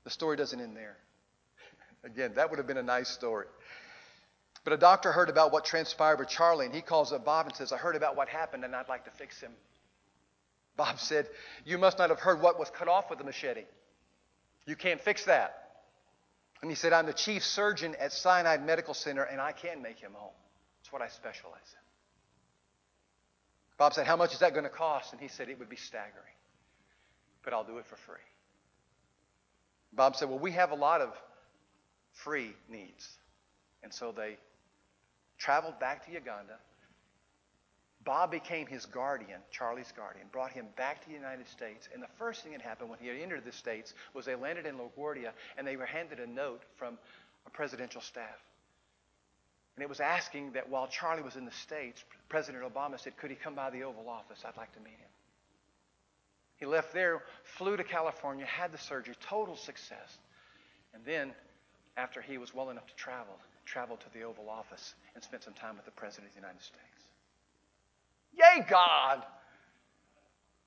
The 0.03 0.09
story 0.09 0.37
doesn't 0.37 0.59
end 0.59 0.75
there. 0.75 0.97
Again, 2.03 2.33
that 2.35 2.49
would 2.49 2.57
have 2.57 2.67
been 2.67 2.77
a 2.77 2.83
nice 2.83 3.09
story. 3.09 3.45
But 4.63 4.73
a 4.73 4.77
doctor 4.77 5.11
heard 5.11 5.29
about 5.29 5.51
what 5.51 5.65
transpired 5.65 6.19
with 6.19 6.29
Charlie, 6.29 6.65
and 6.65 6.75
he 6.75 6.81
calls 6.81 7.11
up 7.11 7.25
Bob 7.25 7.47
and 7.47 7.55
says, 7.55 7.71
I 7.71 7.77
heard 7.77 7.95
about 7.95 8.15
what 8.15 8.29
happened, 8.29 8.63
and 8.63 8.75
I'd 8.75 8.89
like 8.89 9.05
to 9.05 9.11
fix 9.11 9.39
him. 9.39 9.51
Bob 10.77 10.99
said, 10.99 11.27
You 11.65 11.77
must 11.77 11.97
not 11.97 12.09
have 12.09 12.19
heard 12.19 12.41
what 12.41 12.59
was 12.59 12.69
cut 12.69 12.87
off 12.87 13.09
with 13.09 13.19
a 13.19 13.23
machete. 13.23 13.65
You 14.65 14.75
can't 14.75 15.01
fix 15.01 15.25
that. 15.25 15.57
And 16.61 16.69
he 16.69 16.75
said, 16.75 16.93
I'm 16.93 17.07
the 17.07 17.13
chief 17.13 17.43
surgeon 17.43 17.95
at 17.99 18.11
Sinai 18.11 18.57
Medical 18.57 18.93
Center, 18.93 19.23
and 19.23 19.41
I 19.41 19.51
can 19.51 19.81
make 19.81 19.99
him 19.99 20.11
whole. 20.13 20.35
It's 20.81 20.93
what 20.93 21.01
I 21.01 21.07
specialize 21.07 21.59
in. 21.73 21.79
Bob 23.77 23.93
said, 23.95 24.05
How 24.05 24.15
much 24.15 24.33
is 24.33 24.39
that 24.39 24.51
going 24.51 24.63
to 24.63 24.69
cost? 24.69 25.11
And 25.11 25.19
he 25.19 25.27
said, 25.27 25.49
It 25.49 25.57
would 25.57 25.69
be 25.69 25.75
staggering, 25.75 26.35
but 27.43 27.53
I'll 27.53 27.63
do 27.63 27.77
it 27.77 27.85
for 27.85 27.95
free. 27.95 28.15
Bob 29.93 30.15
said, 30.15 30.29
Well, 30.29 30.39
we 30.39 30.51
have 30.51 30.71
a 30.71 30.75
lot 30.75 31.01
of 31.01 31.13
free 32.13 32.53
needs. 32.69 33.09
And 33.83 33.93
so 33.93 34.11
they 34.11 34.37
traveled 35.37 35.79
back 35.79 36.05
to 36.05 36.11
Uganda. 36.11 36.57
Bob 38.03 38.31
became 38.31 38.65
his 38.65 38.85
guardian, 38.87 39.39
Charlie's 39.51 39.91
guardian, 39.95 40.25
brought 40.31 40.51
him 40.51 40.65
back 40.75 41.01
to 41.01 41.07
the 41.07 41.13
United 41.13 41.47
States. 41.47 41.87
And 41.93 42.01
the 42.01 42.07
first 42.17 42.41
thing 42.41 42.51
that 42.53 42.61
happened 42.61 42.89
when 42.89 42.97
he 42.99 43.09
entered 43.21 43.45
the 43.45 43.51
States 43.51 43.93
was 44.13 44.25
they 44.25 44.35
landed 44.35 44.65
in 44.65 44.75
LaGuardia 44.75 45.31
and 45.57 45.67
they 45.67 45.75
were 45.75 45.85
handed 45.85 46.19
a 46.19 46.25
note 46.25 46.63
from 46.77 46.97
a 47.45 47.49
presidential 47.51 48.01
staff. 48.01 48.39
And 49.75 49.83
it 49.83 49.89
was 49.89 49.99
asking 49.99 50.53
that 50.53 50.67
while 50.67 50.87
Charlie 50.87 51.21
was 51.21 51.35
in 51.35 51.45
the 51.45 51.51
States, 51.51 52.03
President 52.27 52.63
Obama 52.63 52.99
said, 52.99 53.17
Could 53.17 53.29
he 53.29 53.35
come 53.35 53.55
by 53.55 53.69
the 53.69 53.83
Oval 53.83 54.09
Office? 54.09 54.43
I'd 54.45 54.57
like 54.57 54.73
to 54.73 54.79
meet 54.79 54.97
him. 54.97 55.10
He 56.61 56.67
left 56.67 56.93
there, 56.93 57.23
flew 57.57 57.75
to 57.75 57.83
California, 57.83 58.45
had 58.45 58.71
the 58.71 58.77
surgery, 58.77 59.15
total 59.27 59.57
success. 59.57 60.19
And 60.93 61.03
then, 61.03 61.33
after 61.97 62.21
he 62.21 62.37
was 62.37 62.53
well 62.53 62.69
enough 62.69 62.85
to 62.85 62.95
travel, 62.95 63.33
traveled 63.65 63.99
to 64.01 64.13
the 64.13 64.21
Oval 64.21 64.47
Office 64.47 64.93
and 65.15 65.23
spent 65.23 65.43
some 65.43 65.55
time 65.55 65.75
with 65.75 65.85
the 65.85 65.91
President 65.91 66.27
of 66.27 66.35
the 66.35 66.39
United 66.39 66.61
States. 66.61 66.85
Yay, 68.37 68.63
God! 68.69 69.23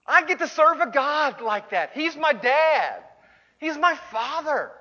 I 0.05 0.25
get 0.25 0.41
to 0.41 0.49
serve 0.49 0.81
a 0.81 0.91
God 0.91 1.41
like 1.41 1.71
that. 1.71 1.93
He's 1.95 2.17
my 2.17 2.33
dad. 2.33 3.05
He's 3.59 3.79
my 3.79 3.95
father. 4.11 4.73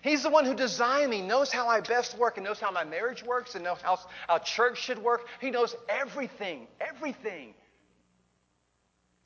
He's 0.00 0.22
the 0.22 0.30
one 0.30 0.46
who 0.46 0.54
designed 0.54 1.10
me, 1.10 1.20
knows 1.20 1.52
how 1.52 1.68
I 1.68 1.80
best 1.80 2.16
work, 2.16 2.38
and 2.38 2.44
knows 2.44 2.58
how 2.58 2.70
my 2.70 2.84
marriage 2.84 3.22
works, 3.22 3.54
and 3.54 3.64
knows 3.64 3.82
how 3.82 3.98
our 4.30 4.38
church 4.38 4.82
should 4.82 4.98
work. 4.98 5.26
He 5.42 5.50
knows 5.50 5.76
everything, 5.90 6.68
everything. 6.80 7.52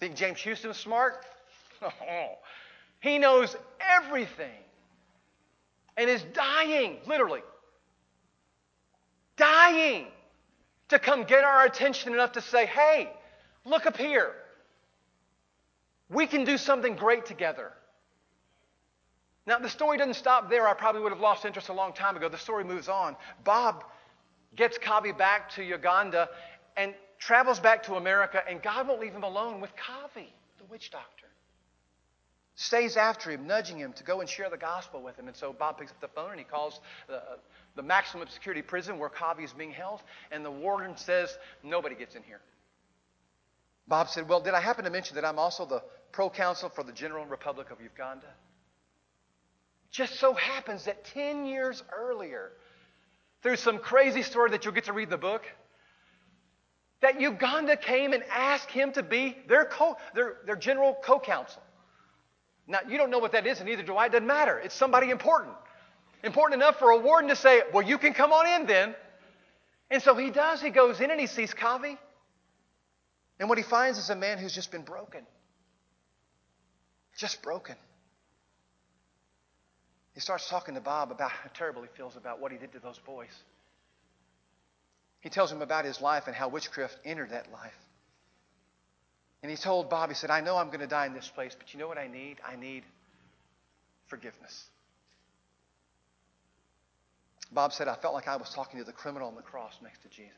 Think 0.01 0.15
James 0.15 0.41
Houston's 0.41 0.77
smart? 0.77 1.25
Oh, 1.81 2.39
he 2.99 3.21
knows 3.21 3.55
everything 3.79 4.51
and 5.97 6.11
is 6.11 6.25
dying, 6.35 6.97
literally, 7.07 7.43
dying 9.37 10.09
to 10.89 10.99
come 10.99 11.23
get 11.23 11.45
our 11.45 11.65
attention 11.65 12.13
enough 12.13 12.33
to 12.33 12.41
say, 12.41 12.67
hey, 12.67 13.13
look 13.65 13.87
up 13.87 13.97
here. 13.97 14.33
We 16.11 16.27
can 16.27 16.45
do 16.45 16.57
something 16.57 16.97
great 16.97 17.27
together. 17.27 17.73
Now, 19.47 19.59
the 19.59 19.69
story 19.69 19.99
doesn't 19.99 20.15
stop 20.15 20.51
there. 20.51 20.67
I 20.67 20.75
probably 20.75 21.03
would 21.03 21.13
have 21.13 21.21
lost 21.21 21.45
interest 21.45 21.69
a 21.69 21.73
long 21.73 21.93
time 21.93 22.17
ago. 22.17 22.29
The 22.29 22.39
story 22.39 22.65
moves 22.65 22.89
on. 22.89 23.17
Bob 23.45 23.85
gets 24.57 24.79
Kabi 24.79 25.17
back 25.17 25.51
to 25.51 25.63
Uganda 25.63 26.29
and 26.77 26.95
travels 27.18 27.61
back 27.61 27.85
to 27.85 27.94
America, 27.94 28.42
and 28.48 28.62
God 28.62 28.88
won't 28.88 29.00
leave 29.00 29.12
him 29.12 29.24
alone 29.24 29.61
with 29.61 29.70
Kabi, 29.76 30.26
the 30.59 30.64
witch 30.70 30.90
doctor 30.90 31.28
stays 32.59 32.96
after 32.96 33.31
him, 33.31 33.46
nudging 33.46 33.78
him 33.78 33.92
to 33.92 34.02
go 34.02 34.20
and 34.20 34.28
share 34.28 34.50
the 34.50 34.57
gospel 34.57 35.00
with 35.00 35.16
him. 35.16 35.28
And 35.28 35.37
so 35.37 35.52
Bob 35.52 35.78
picks 35.78 35.92
up 35.92 36.00
the 36.00 36.09
phone 36.09 36.33
and 36.33 36.40
he 36.40 36.44
calls 36.44 36.81
the, 37.07 37.14
uh, 37.14 37.37
the 37.76 37.85
maximum 37.85 38.26
security 38.26 38.62
prison 38.62 38.98
where 38.98 39.09
Kabi 39.09 39.44
is 39.44 39.52
being 39.52 39.70
held, 39.70 40.02
and 40.33 40.44
the 40.44 40.50
warden 40.50 40.96
says, 40.96 41.38
Nobody 41.62 41.94
gets 41.94 42.16
in 42.16 42.24
here. 42.24 42.40
Bob 43.87 44.09
said, 44.09 44.28
Well, 44.28 44.40
did 44.40 44.54
I 44.54 44.61
happen 44.61 44.85
to 44.85 44.90
mention 44.90 45.14
that 45.14 45.24
I'm 45.24 45.38
also 45.38 45.66
the 45.66 45.85
proconsul 46.11 46.70
for 46.70 46.83
the 46.83 46.92
General 46.92 47.24
Republic 47.26 47.70
of 47.70 47.81
Uganda? 47.81 48.26
Just 49.92 50.18
so 50.18 50.35
happens 50.35 50.87
that 50.87 51.04
10 51.04 51.46
years 51.46 51.85
earlier, 51.96 52.50
through 53.44 53.57
some 53.57 53.78
crazy 53.78 54.22
story 54.22 54.50
that 54.50 54.64
you'll 54.64 54.74
get 54.74 54.85
to 54.85 54.92
read 54.92 55.04
in 55.04 55.11
the 55.11 55.16
book, 55.16 55.44
that 57.01 57.21
Uganda 57.21 57.77
came 57.77 58.13
and 58.13 58.25
asked 58.31 58.71
him 58.71 58.93
to 58.93 59.03
be 59.03 59.37
their, 59.49 59.65
co- 59.65 59.97
their, 60.15 60.39
their 60.47 60.57
general 60.57 60.97
co 61.03 61.21
counsel. 61.21 61.63
Now, 62.67 62.81
you 62.89 62.99
don't 62.99 63.11
know 63.11 63.19
what 63.19 63.33
that 63.33 63.47
is, 63.47 63.61
and 63.61 63.69
neither 63.69 63.83
do 63.83 63.95
I. 63.95 64.07
It 64.07 64.13
doesn't 64.13 64.27
matter. 64.27 64.59
It's 64.59 64.75
somebody 64.75 65.11
important. 65.11 65.55
Important 66.23 66.61
enough 66.61 66.79
for 66.79 66.91
a 66.91 66.99
warden 66.99 67.31
to 67.31 67.37
say, 67.37 67.63
Well, 67.73 67.87
you 67.87 67.99
can 67.99 68.13
come 68.13 68.33
on 68.33 68.47
in 68.61 68.67
then. 68.67 68.95
And 69.91 70.03
so 70.03 70.15
he 70.15 70.31
does. 70.31 70.61
He 70.61 70.71
goes 70.71 71.01
in 71.01 71.11
and 71.11 71.19
he 71.19 71.27
sees 71.27 71.55
Kabi. 71.55 71.97
And 73.41 73.49
what 73.49 73.57
he 73.57 73.65
finds 73.65 73.99
is 73.99 74.11
a 74.11 74.17
man 74.17 74.39
who's 74.39 74.55
just 74.55 74.71
been 74.71 74.83
broken. 74.83 75.23
Just 77.17 77.41
broken. 77.43 77.77
He 80.13 80.21
starts 80.21 80.49
talking 80.49 80.75
to 80.75 80.81
Bob 80.81 81.13
about 81.13 81.31
how 81.31 81.49
terrible 81.55 81.83
he 81.83 81.89
feels 81.97 82.17
about 82.17 82.41
what 82.41 82.51
he 82.51 82.59
did 82.59 82.73
to 82.73 82.81
those 82.81 82.99
boys. 82.99 83.31
He 85.20 85.28
tells 85.28 85.50
him 85.50 85.62
about 85.62 85.85
his 85.85 86.00
life 86.00 86.26
and 86.26 86.35
how 86.35 86.48
witchcraft 86.48 86.96
entered 87.04 87.31
that 87.31 87.50
life. 87.52 87.74
And 89.42 89.50
he 89.50 89.57
told 89.57 89.88
Bob, 89.88 90.09
he 90.09 90.14
said, 90.14 90.31
I 90.31 90.40
know 90.40 90.57
I'm 90.57 90.68
going 90.68 90.81
to 90.81 90.87
die 90.87 91.07
in 91.07 91.14
this 91.14 91.28
place, 91.28 91.54
but 91.57 91.72
you 91.72 91.78
know 91.78 91.88
what 91.88 91.98
I 91.98 92.09
need? 92.09 92.37
I 92.46 92.57
need 92.57 92.83
forgiveness. 94.07 94.64
Bob 97.52 97.72
said, 97.72 97.88
I 97.88 97.94
felt 97.94 98.14
like 98.14 98.28
I 98.28 98.37
was 98.37 98.50
talking 98.50 98.78
to 98.78 98.85
the 98.85 98.92
criminal 98.92 99.28
on 99.28 99.37
the 99.37 99.42
cross 99.42 99.74
next 99.83 100.02
to 100.02 100.09
Jesus. 100.09 100.33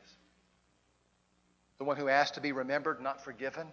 The 1.77 1.83
one 1.83 1.97
who 1.97 2.07
asked 2.09 2.35
to 2.35 2.41
be 2.41 2.51
remembered, 2.51 3.01
not 3.01 3.23
forgiven. 3.23 3.67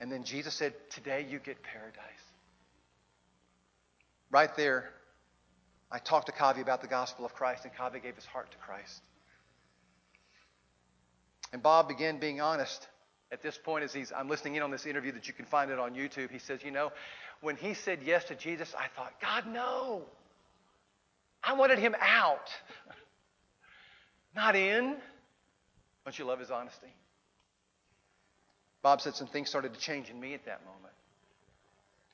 And 0.00 0.10
then 0.10 0.24
Jesus 0.24 0.54
said, 0.54 0.72
Today 0.90 1.26
you 1.28 1.38
get 1.38 1.62
paradise. 1.62 2.00
Right 4.30 4.54
there, 4.56 4.90
I 5.90 5.98
talked 5.98 6.26
to 6.26 6.32
Kabi 6.32 6.60
about 6.60 6.80
the 6.80 6.88
gospel 6.88 7.24
of 7.24 7.34
Christ, 7.34 7.64
and 7.64 7.74
Kabi 7.74 8.02
gave 8.02 8.14
his 8.14 8.24
heart 8.24 8.50
to 8.50 8.56
Christ. 8.58 9.02
And 11.54 11.62
Bob 11.62 11.86
began 11.86 12.18
being 12.18 12.40
honest 12.40 12.88
at 13.30 13.40
this 13.40 13.56
point, 13.56 13.84
as 13.84 13.92
he's, 13.92 14.10
I'm 14.10 14.28
listening 14.28 14.56
in 14.56 14.62
on 14.64 14.72
this 14.72 14.86
interview 14.86 15.12
that 15.12 15.28
you 15.28 15.32
can 15.32 15.44
find 15.44 15.70
it 15.70 15.78
on 15.78 15.94
YouTube, 15.94 16.32
he 16.32 16.40
says, 16.40 16.64
You 16.64 16.72
know, 16.72 16.90
when 17.42 17.54
he 17.54 17.74
said 17.74 18.00
yes 18.04 18.24
to 18.24 18.34
Jesus, 18.34 18.74
I 18.76 18.88
thought, 18.96 19.12
God, 19.20 19.46
no. 19.46 20.02
I 21.44 21.52
wanted 21.52 21.78
him 21.78 21.94
out, 22.00 22.50
not 24.34 24.56
in. 24.56 24.96
Don't 26.04 26.18
you 26.18 26.24
love 26.24 26.40
his 26.40 26.50
honesty? 26.50 26.92
Bob 28.82 29.00
said 29.00 29.14
some 29.14 29.28
things 29.28 29.48
started 29.48 29.74
to 29.74 29.78
change 29.78 30.10
in 30.10 30.18
me 30.18 30.34
at 30.34 30.44
that 30.46 30.60
moment. 30.64 30.94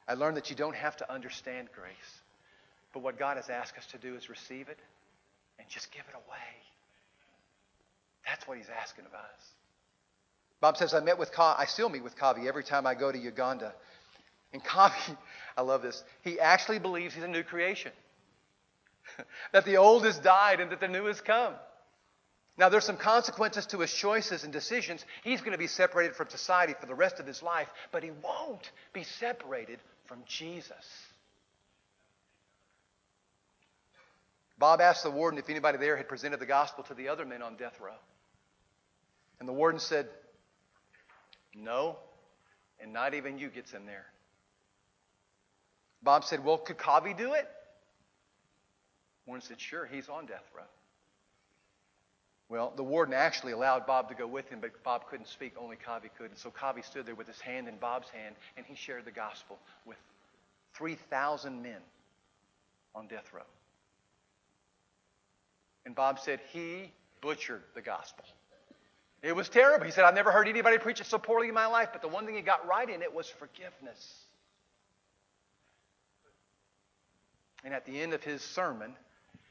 I 0.07 0.14
learned 0.14 0.37
that 0.37 0.50
you 0.50 0.57
don't 0.57 0.76
have 0.76 0.98
to 0.98 1.11
understand 1.11 1.68
grace, 1.74 2.20
but 2.92 3.03
what 3.03 3.18
God 3.18 3.38
has 3.38 3.48
asked 3.48 3.79
us 3.79 3.87
to 3.92 3.98
do 3.98 4.16
is 4.16 4.29
receive 4.29 4.68
it 4.68 4.79
and 5.59 5.66
just 5.66 5.90
give 5.92 6.05
it 6.11 6.14
away. 6.14 6.69
That's 8.26 8.46
what 8.46 8.59
he's 8.59 8.68
asking 8.80 9.06
of 9.06 9.14
us. 9.14 9.52
Bob 10.61 10.76
says, 10.76 10.92
I 10.92 11.00
met 11.00 11.18
with 11.18 11.33
Ka- 11.33 11.56
I 11.59 11.64
still 11.64 11.88
meet 11.88 12.04
with 12.04 12.16
Kabi 12.16 12.46
every 12.46 12.64
time 12.64 12.87
I 12.87 12.94
go 12.94 13.11
to 13.11 13.18
Uganda. 13.18 13.72
And 14.52 14.62
Kabi, 14.62 15.16
I 15.56 15.62
love 15.62 15.83
this, 15.83 16.02
he 16.22 16.38
actually 16.38 16.78
believes 16.78 17.14
he's 17.14 17.24
a 17.24 17.28
new 17.28 17.42
creation. 17.42 17.92
that 19.52 19.64
the 19.64 19.78
old 19.78 20.04
has 20.04 20.18
died 20.18 20.61
and 20.61 20.70
that 20.70 20.80
the 20.80 20.88
new 20.88 21.06
has 21.06 21.20
come. 21.20 21.54
Now, 22.59 22.68
there's 22.68 22.85
some 22.85 22.98
consequences 22.98 23.64
to 23.66 23.78
his 23.78 23.92
choices 23.92 24.44
and 24.44 24.52
decisions. 24.52 25.04
He's 25.24 25.40
going 25.40 25.52
to 25.52 25.59
be 25.59 25.66
separated 25.66 26.14
from 26.14 26.28
society 26.28 26.74
for 26.78 26.87
the 26.87 26.94
rest 26.94 27.18
of 27.18 27.26
his 27.26 27.42
life, 27.42 27.68
but 27.90 28.02
he 28.02 28.11
won't 28.22 28.70
be 28.92 29.02
separated 29.02 29.78
from 30.06 30.18
Jesus. 30.26 30.74
Bob 34.59 34.83
asked 34.83 35.04
the 35.04 35.11
warden 35.11 35.38
if 35.38 35.48
anybody 35.48 35.78
there 35.78 35.96
had 35.96 36.06
presented 36.06 36.38
the 36.38 36.44
gospel 36.44 36.85
to 36.85 36.94
the 36.94 37.09
other 37.09 37.24
men 37.24 37.40
on 37.40 37.56
death 37.56 37.80
row. 37.80 37.94
And 39.40 39.48
the 39.48 39.53
warden 39.53 39.81
said, 39.81 40.07
no, 41.55 41.96
and 42.79 42.92
not 42.92 43.14
even 43.14 43.38
you 43.38 43.48
gets 43.48 43.72
in 43.72 43.87
there. 43.87 44.07
Bob 46.03 46.24
said, 46.24 46.44
Well, 46.44 46.59
could 46.59 46.79
Kabi 46.79 47.16
do 47.16 47.35
it? 47.35 47.48
Warden 49.26 49.46
said, 49.46 49.61
Sure, 49.61 49.87
he's 49.87 50.09
on 50.09 50.26
death 50.26 50.48
row. 50.57 50.62
Well, 52.48 52.72
the 52.74 52.83
warden 52.83 53.14
actually 53.14 53.53
allowed 53.53 53.87
Bob 53.87 54.09
to 54.09 54.14
go 54.14 54.26
with 54.26 54.48
him, 54.48 54.59
but 54.61 54.83
Bob 54.83 55.07
couldn't 55.09 55.29
speak, 55.29 55.55
only 55.57 55.76
Kabi 55.76 56.11
could. 56.18 56.31
And 56.31 56.38
so 56.38 56.50
Kabi 56.50 56.85
stood 56.85 57.07
there 57.07 57.14
with 57.14 57.29
his 57.29 57.40
hand 57.40 57.68
in 57.68 57.76
Bob's 57.76 58.09
hand, 58.09 58.35
and 58.57 58.66
he 58.66 58.74
shared 58.74 59.05
the 59.05 59.12
gospel 59.12 59.59
with 59.87 59.98
3,000 60.74 61.62
men 61.62 61.81
on 62.94 63.07
death 63.07 63.33
row. 63.33 63.42
And 65.87 65.94
Bob 65.94 66.18
said 66.18 66.40
he 66.53 66.92
butchered 67.20 67.62
the 67.74 67.83
gospel. 67.83 68.24
It 69.22 69.37
was 69.37 69.48
terrible. 69.48 69.85
He 69.85 69.92
said, 69.92 70.04
I've 70.04 70.14
never 70.14 70.33
heard 70.33 70.48
anybody 70.48 70.78
preach 70.78 71.00
it 71.00 71.06
so 71.06 71.18
poorly 71.18 71.48
in 71.48 71.54
my 71.54 71.66
life, 71.66 71.90
but 71.92 72.00
the 72.00 72.09
one 72.09 72.24
thing 72.24 72.35
he 72.35 72.40
got 72.40 72.66
right 72.66 72.88
in 72.88 73.02
it 73.02 73.12
was 73.12 73.28
forgiveness. 73.28 74.24
And 77.64 77.74
at 77.74 77.85
the 77.85 78.00
end 78.00 78.14
of 78.14 78.24
his 78.24 78.40
sermon, 78.40 78.94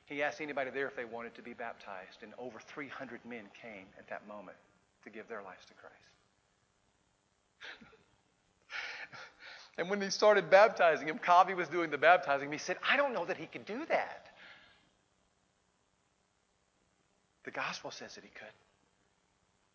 he 0.06 0.24
asked 0.24 0.42
anybody 0.42 0.72
there 0.72 0.88
if 0.88 0.96
they 0.96 1.06
wanted 1.06 1.36
to 1.36 1.44
be 1.44 1.54
baptized, 1.54 2.24
and 2.24 2.34
over 2.40 2.60
300 2.60 3.20
men 3.26 3.44
came 3.62 3.86
at 4.00 4.10
that 4.10 4.28
moment 4.28 4.58
to 5.04 5.12
give 5.12 5.28
their 5.28 5.44
lives 5.44 5.64
to 5.68 5.74
Christ. 5.76 5.96
and 9.78 9.88
when 9.88 10.02
he 10.02 10.10
started 10.10 10.50
baptizing 10.50 11.08
him, 11.08 11.20
Kabi 11.20 11.56
was 11.56 11.68
doing 11.68 11.92
the 11.92 11.98
baptizing. 12.00 12.52
He 12.52 12.58
said, 12.58 12.78
I 12.90 12.98
don't 12.98 13.14
know 13.14 13.26
that 13.26 13.38
he 13.38 13.46
could 13.46 13.66
do 13.66 13.86
that. 13.86 14.26
The 17.46 17.52
gospel 17.52 17.92
says 17.92 18.16
that 18.16 18.24
he 18.24 18.32
could. 18.32 18.48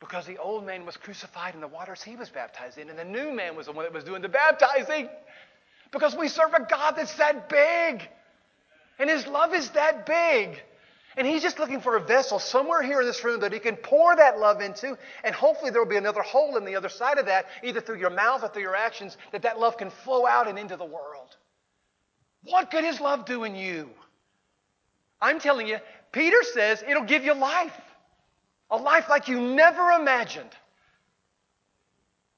Because 0.05 0.27
the 0.27 0.37
old 0.37 0.67
man 0.67 0.85
was 0.85 0.99
crucified 0.99 1.55
in 1.55 1.62
the 1.62 1.67
waters 1.67 2.03
he 2.03 2.14
was 2.14 2.29
baptized 2.29 2.77
in, 2.77 2.90
and 2.90 2.99
the 2.99 3.07
new 3.07 3.33
man 3.33 3.57
was 3.57 3.67
the 3.67 3.73
one 3.73 3.87
that 3.87 3.95
was 3.95 4.05
doing 4.05 4.21
the 4.21 4.29
baptizing. 4.29 5.09
Because 5.93 6.14
we 6.14 6.29
serve 6.29 6.53
a 6.53 6.67
God 6.67 6.93
that's 6.97 7.14
that 7.14 7.49
big. 7.49 8.07
And 8.99 9.09
his 9.09 9.27
love 9.27 9.55
is 9.55 9.71
that 9.71 10.05
big. 10.05 10.61
And 11.17 11.27
he's 11.27 11.40
just 11.40 11.59
looking 11.59 11.81
for 11.81 11.97
a 11.97 12.01
vessel 12.01 12.38
somewhere 12.38 12.83
here 12.83 13.01
in 13.01 13.07
this 13.07 13.25
room 13.25 13.40
that 13.40 13.55
he 13.55 13.59
can 13.59 13.77
pour 13.77 14.14
that 14.14 14.38
love 14.38 14.61
into. 14.61 14.99
And 15.23 15.35
hopefully 15.35 15.71
there 15.71 15.81
will 15.81 15.89
be 15.89 15.97
another 15.97 16.20
hole 16.20 16.59
in 16.59 16.66
the 16.66 16.76
other 16.76 16.91
side 16.91 17.16
of 17.16 17.26
that, 17.26 17.47
either 17.62 17.81
through 17.81 17.99
your 17.99 18.11
mouth 18.11 18.43
or 18.43 18.49
through 18.49 18.62
your 18.62 18.76
actions, 18.76 19.16
that 19.33 19.41
that 19.43 19.59
love 19.59 19.78
can 19.78 19.89
flow 19.89 20.26
out 20.26 20.49
and 20.49 20.59
into 20.59 20.76
the 20.76 20.85
world. 20.85 21.35
What 22.43 22.70
could 22.70 22.85
his 22.85 23.01
love 23.01 23.24
do 23.24 23.45
in 23.45 23.55
you? 23.55 23.89
I'm 25.18 25.41
telling 25.41 25.66
you, 25.66 25.78
Peter 26.12 26.43
says 26.43 26.85
it'll 26.87 27.05
give 27.05 27.24
you 27.24 27.33
life. 27.33 27.81
A 28.71 28.77
life 28.77 29.09
like 29.09 29.29
you 29.29 29.41
never 29.41 29.93
imagined. 29.93 30.51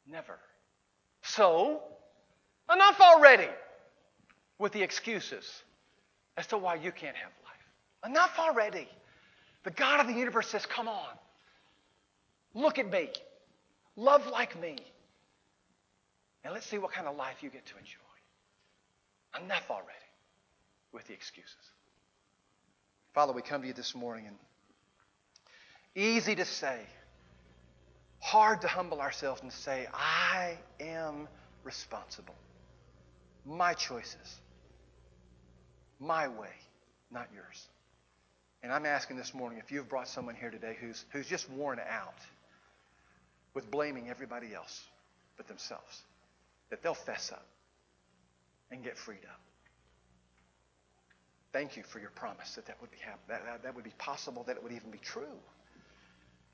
Never. 0.06 0.38
So, 1.22 1.82
enough 2.72 3.00
already 3.00 3.48
with 4.58 4.72
the 4.72 4.82
excuses 4.82 5.62
as 6.36 6.46
to 6.48 6.58
why 6.58 6.76
you 6.76 6.92
can't 6.92 7.16
have 7.16 7.32
life. 7.44 8.10
Enough 8.10 8.38
already. 8.38 8.88
The 9.64 9.70
God 9.70 10.00
of 10.00 10.06
the 10.06 10.12
universe 10.12 10.48
says, 10.48 10.64
Come 10.66 10.88
on. 10.88 11.16
Look 12.54 12.78
at 12.78 12.90
me. 12.90 13.10
Love 13.96 14.26
like 14.28 14.60
me. 14.60 14.76
And 16.44 16.54
let's 16.54 16.66
see 16.66 16.78
what 16.78 16.92
kind 16.92 17.08
of 17.08 17.16
life 17.16 17.42
you 17.42 17.50
get 17.50 17.66
to 17.66 17.74
enjoy. 17.76 17.98
Enough 19.44 19.70
already 19.70 19.90
with 20.92 21.06
the 21.08 21.12
excuses. 21.12 21.54
Father, 23.12 23.32
we 23.32 23.42
come 23.42 23.62
to 23.62 23.66
you 23.66 23.72
this 23.72 23.94
morning 23.94 24.26
and 24.26 24.36
easy 25.96 26.34
to 26.34 26.44
say, 26.44 26.78
hard 28.20 28.60
to 28.60 28.68
humble 28.68 29.00
ourselves 29.00 29.42
and 29.42 29.52
say, 29.52 29.88
I 29.92 30.58
am 30.78 31.26
responsible. 31.64 32.34
My 33.44 33.74
choices, 33.74 34.36
my 35.98 36.28
way, 36.28 36.50
not 37.10 37.28
yours. 37.34 37.66
And 38.62 38.72
I'm 38.72 38.84
asking 38.84 39.16
this 39.16 39.32
morning 39.32 39.58
if 39.58 39.72
you've 39.72 39.88
brought 39.88 40.08
someone 40.08 40.34
here 40.34 40.50
today 40.50 40.76
who's, 40.80 41.04
who's 41.10 41.26
just 41.26 41.48
worn 41.50 41.78
out 41.88 42.18
with 43.54 43.70
blaming 43.70 44.10
everybody 44.10 44.54
else 44.54 44.84
but 45.36 45.48
themselves, 45.48 46.02
that 46.70 46.82
they'll 46.82 46.94
fess 46.94 47.30
up 47.32 47.46
and 48.70 48.82
get 48.82 48.98
freed 48.98 49.24
up. 49.24 49.40
Thank 51.52 51.76
you 51.76 51.84
for 51.84 52.00
your 52.00 52.10
promise 52.10 52.54
that 52.56 52.66
that 52.66 52.80
would 52.80 52.90
be 52.90 52.98
hap- 53.00 53.26
that, 53.28 53.44
that, 53.46 53.62
that 53.62 53.74
would 53.74 53.84
be 53.84 53.94
possible, 53.98 54.42
that 54.46 54.56
it 54.56 54.62
would 54.62 54.72
even 54.72 54.90
be 54.90 54.98
true. 54.98 55.38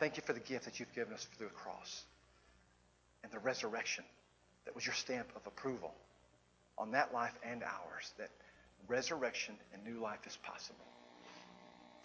Thank 0.03 0.17
you 0.17 0.25
for 0.27 0.33
the 0.33 0.41
gift 0.41 0.65
that 0.65 0.81
you've 0.81 0.93
given 0.97 1.15
us 1.15 1.29
through 1.39 1.47
the 1.47 1.55
cross 1.55 2.03
and 3.23 3.31
the 3.31 3.39
resurrection 3.39 4.03
that 4.65 4.75
was 4.75 4.85
your 4.85 4.97
stamp 4.97 5.29
of 5.37 5.47
approval 5.47 5.95
on 6.77 6.91
that 6.91 7.15
life 7.15 7.39
and 7.49 7.63
ours, 7.63 8.13
that 8.19 8.31
resurrection 8.89 9.55
and 9.73 9.85
new 9.85 10.03
life 10.03 10.19
is 10.27 10.37
possible. 10.43 10.85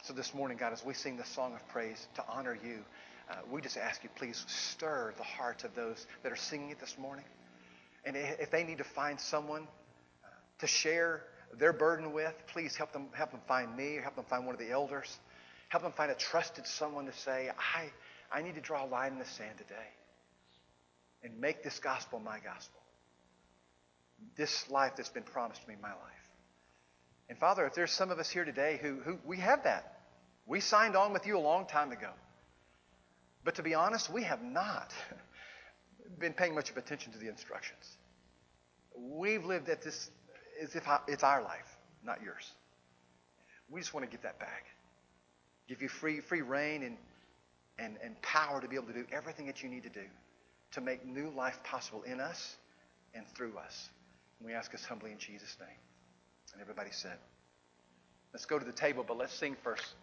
So 0.03 0.13
this 0.13 0.31
morning, 0.35 0.57
God, 0.59 0.73
as 0.73 0.85
we 0.85 0.93
sing 0.93 1.17
the 1.17 1.25
song 1.25 1.55
of 1.55 1.67
praise 1.69 2.07
to 2.17 2.23
honor 2.29 2.55
you, 2.63 2.85
uh, 3.31 3.37
we 3.51 3.61
just 3.61 3.77
ask 3.77 4.03
you, 4.03 4.11
please 4.15 4.45
stir 4.47 5.15
the 5.17 5.23
hearts 5.23 5.63
of 5.63 5.73
those 5.73 6.05
that 6.21 6.31
are 6.31 6.35
singing 6.35 6.69
it 6.69 6.79
this 6.79 6.99
morning. 6.99 7.25
And 8.05 8.15
if 8.15 8.51
they 8.51 8.63
need 8.63 8.77
to 8.77 8.83
find 8.83 9.19
someone 9.19 9.63
uh, 9.63 10.27
to 10.59 10.67
share 10.67 11.23
their 11.57 11.73
burden 11.73 12.13
with, 12.13 12.35
please 12.45 12.75
help 12.75 12.93
them 12.93 13.07
help 13.13 13.31
them 13.31 13.41
find 13.47 13.75
me 13.75 13.97
or 13.97 14.03
help 14.03 14.17
them 14.17 14.25
find 14.25 14.45
one 14.45 14.53
of 14.53 14.59
the 14.59 14.69
elders. 14.69 15.17
Help 15.69 15.83
them 15.83 15.91
find 15.91 16.11
a 16.11 16.15
trusted 16.15 16.65
someone 16.65 17.05
to 17.05 17.13
say, 17.13 17.49
I, 17.75 17.91
I 18.31 18.41
need 18.41 18.55
to 18.55 18.61
draw 18.61 18.85
a 18.85 18.87
line 18.87 19.13
in 19.13 19.19
the 19.19 19.25
sand 19.25 19.57
today 19.57 19.75
and 21.23 21.39
make 21.39 21.63
this 21.63 21.79
gospel 21.79 22.19
my 22.19 22.39
gospel. 22.39 22.79
This 24.35 24.69
life 24.69 24.93
that's 24.95 25.09
been 25.09 25.23
promised 25.23 25.63
to 25.63 25.69
me, 25.69 25.75
my 25.81 25.89
life. 25.89 25.99
And 27.29 27.37
Father, 27.37 27.65
if 27.65 27.73
there's 27.73 27.91
some 27.91 28.11
of 28.11 28.19
us 28.19 28.29
here 28.29 28.45
today 28.45 28.79
who, 28.81 28.99
who 29.01 29.17
we 29.25 29.37
have 29.37 29.63
that. 29.63 29.93
We 30.45 30.61
signed 30.61 30.95
on 30.95 31.11
with 31.11 31.27
you 31.27 31.37
a 31.37 31.39
long 31.39 31.65
time 31.65 31.91
ago. 31.91 32.09
But 33.43 33.55
to 33.55 33.63
be 33.63 33.73
honest, 33.73 34.11
we 34.11 34.23
have 34.23 34.41
not 34.41 34.93
been 36.19 36.33
paying 36.33 36.55
much 36.55 36.69
of 36.69 36.77
attention 36.77 37.11
to 37.11 37.19
the 37.19 37.27
instructions. 37.27 37.97
We've 38.97 39.43
lived 39.43 39.67
at 39.69 39.81
this 39.83 40.09
as 40.61 40.75
if 40.75 40.87
it's 41.07 41.23
our 41.23 41.43
life, 41.43 41.77
not 42.03 42.21
yours. 42.23 42.49
We 43.69 43.81
just 43.81 43.93
want 43.93 44.05
to 44.05 44.11
get 44.11 44.23
that 44.23 44.39
back. 44.39 44.65
Give 45.67 45.81
you 45.81 45.89
free, 45.89 46.21
free 46.21 46.41
reign 46.41 46.83
and, 46.83 46.97
and, 47.77 47.97
and 48.03 48.21
power 48.21 48.61
to 48.61 48.67
be 48.67 48.75
able 48.75 48.87
to 48.87 48.93
do 48.93 49.05
everything 49.11 49.47
that 49.47 49.61
you 49.61 49.69
need 49.69 49.83
to 49.83 49.89
do 49.89 50.05
to 50.71 50.81
make 50.81 51.05
new 51.05 51.29
life 51.29 51.59
possible 51.63 52.03
in 52.03 52.19
us 52.19 52.55
and 53.13 53.25
through 53.35 53.57
us. 53.57 53.89
And 54.39 54.47
we 54.47 54.53
ask 54.53 54.73
us 54.73 54.83
humbly 54.85 55.11
in 55.11 55.17
Jesus' 55.17 55.57
name. 55.59 55.69
And 56.53 56.61
everybody 56.61 56.91
said, 56.91 57.17
let's 58.33 58.45
go 58.45 58.59
to 58.59 58.65
the 58.65 58.71
table, 58.71 59.03
but 59.07 59.17
let's 59.17 59.33
sing 59.33 59.55
first. 59.63 59.95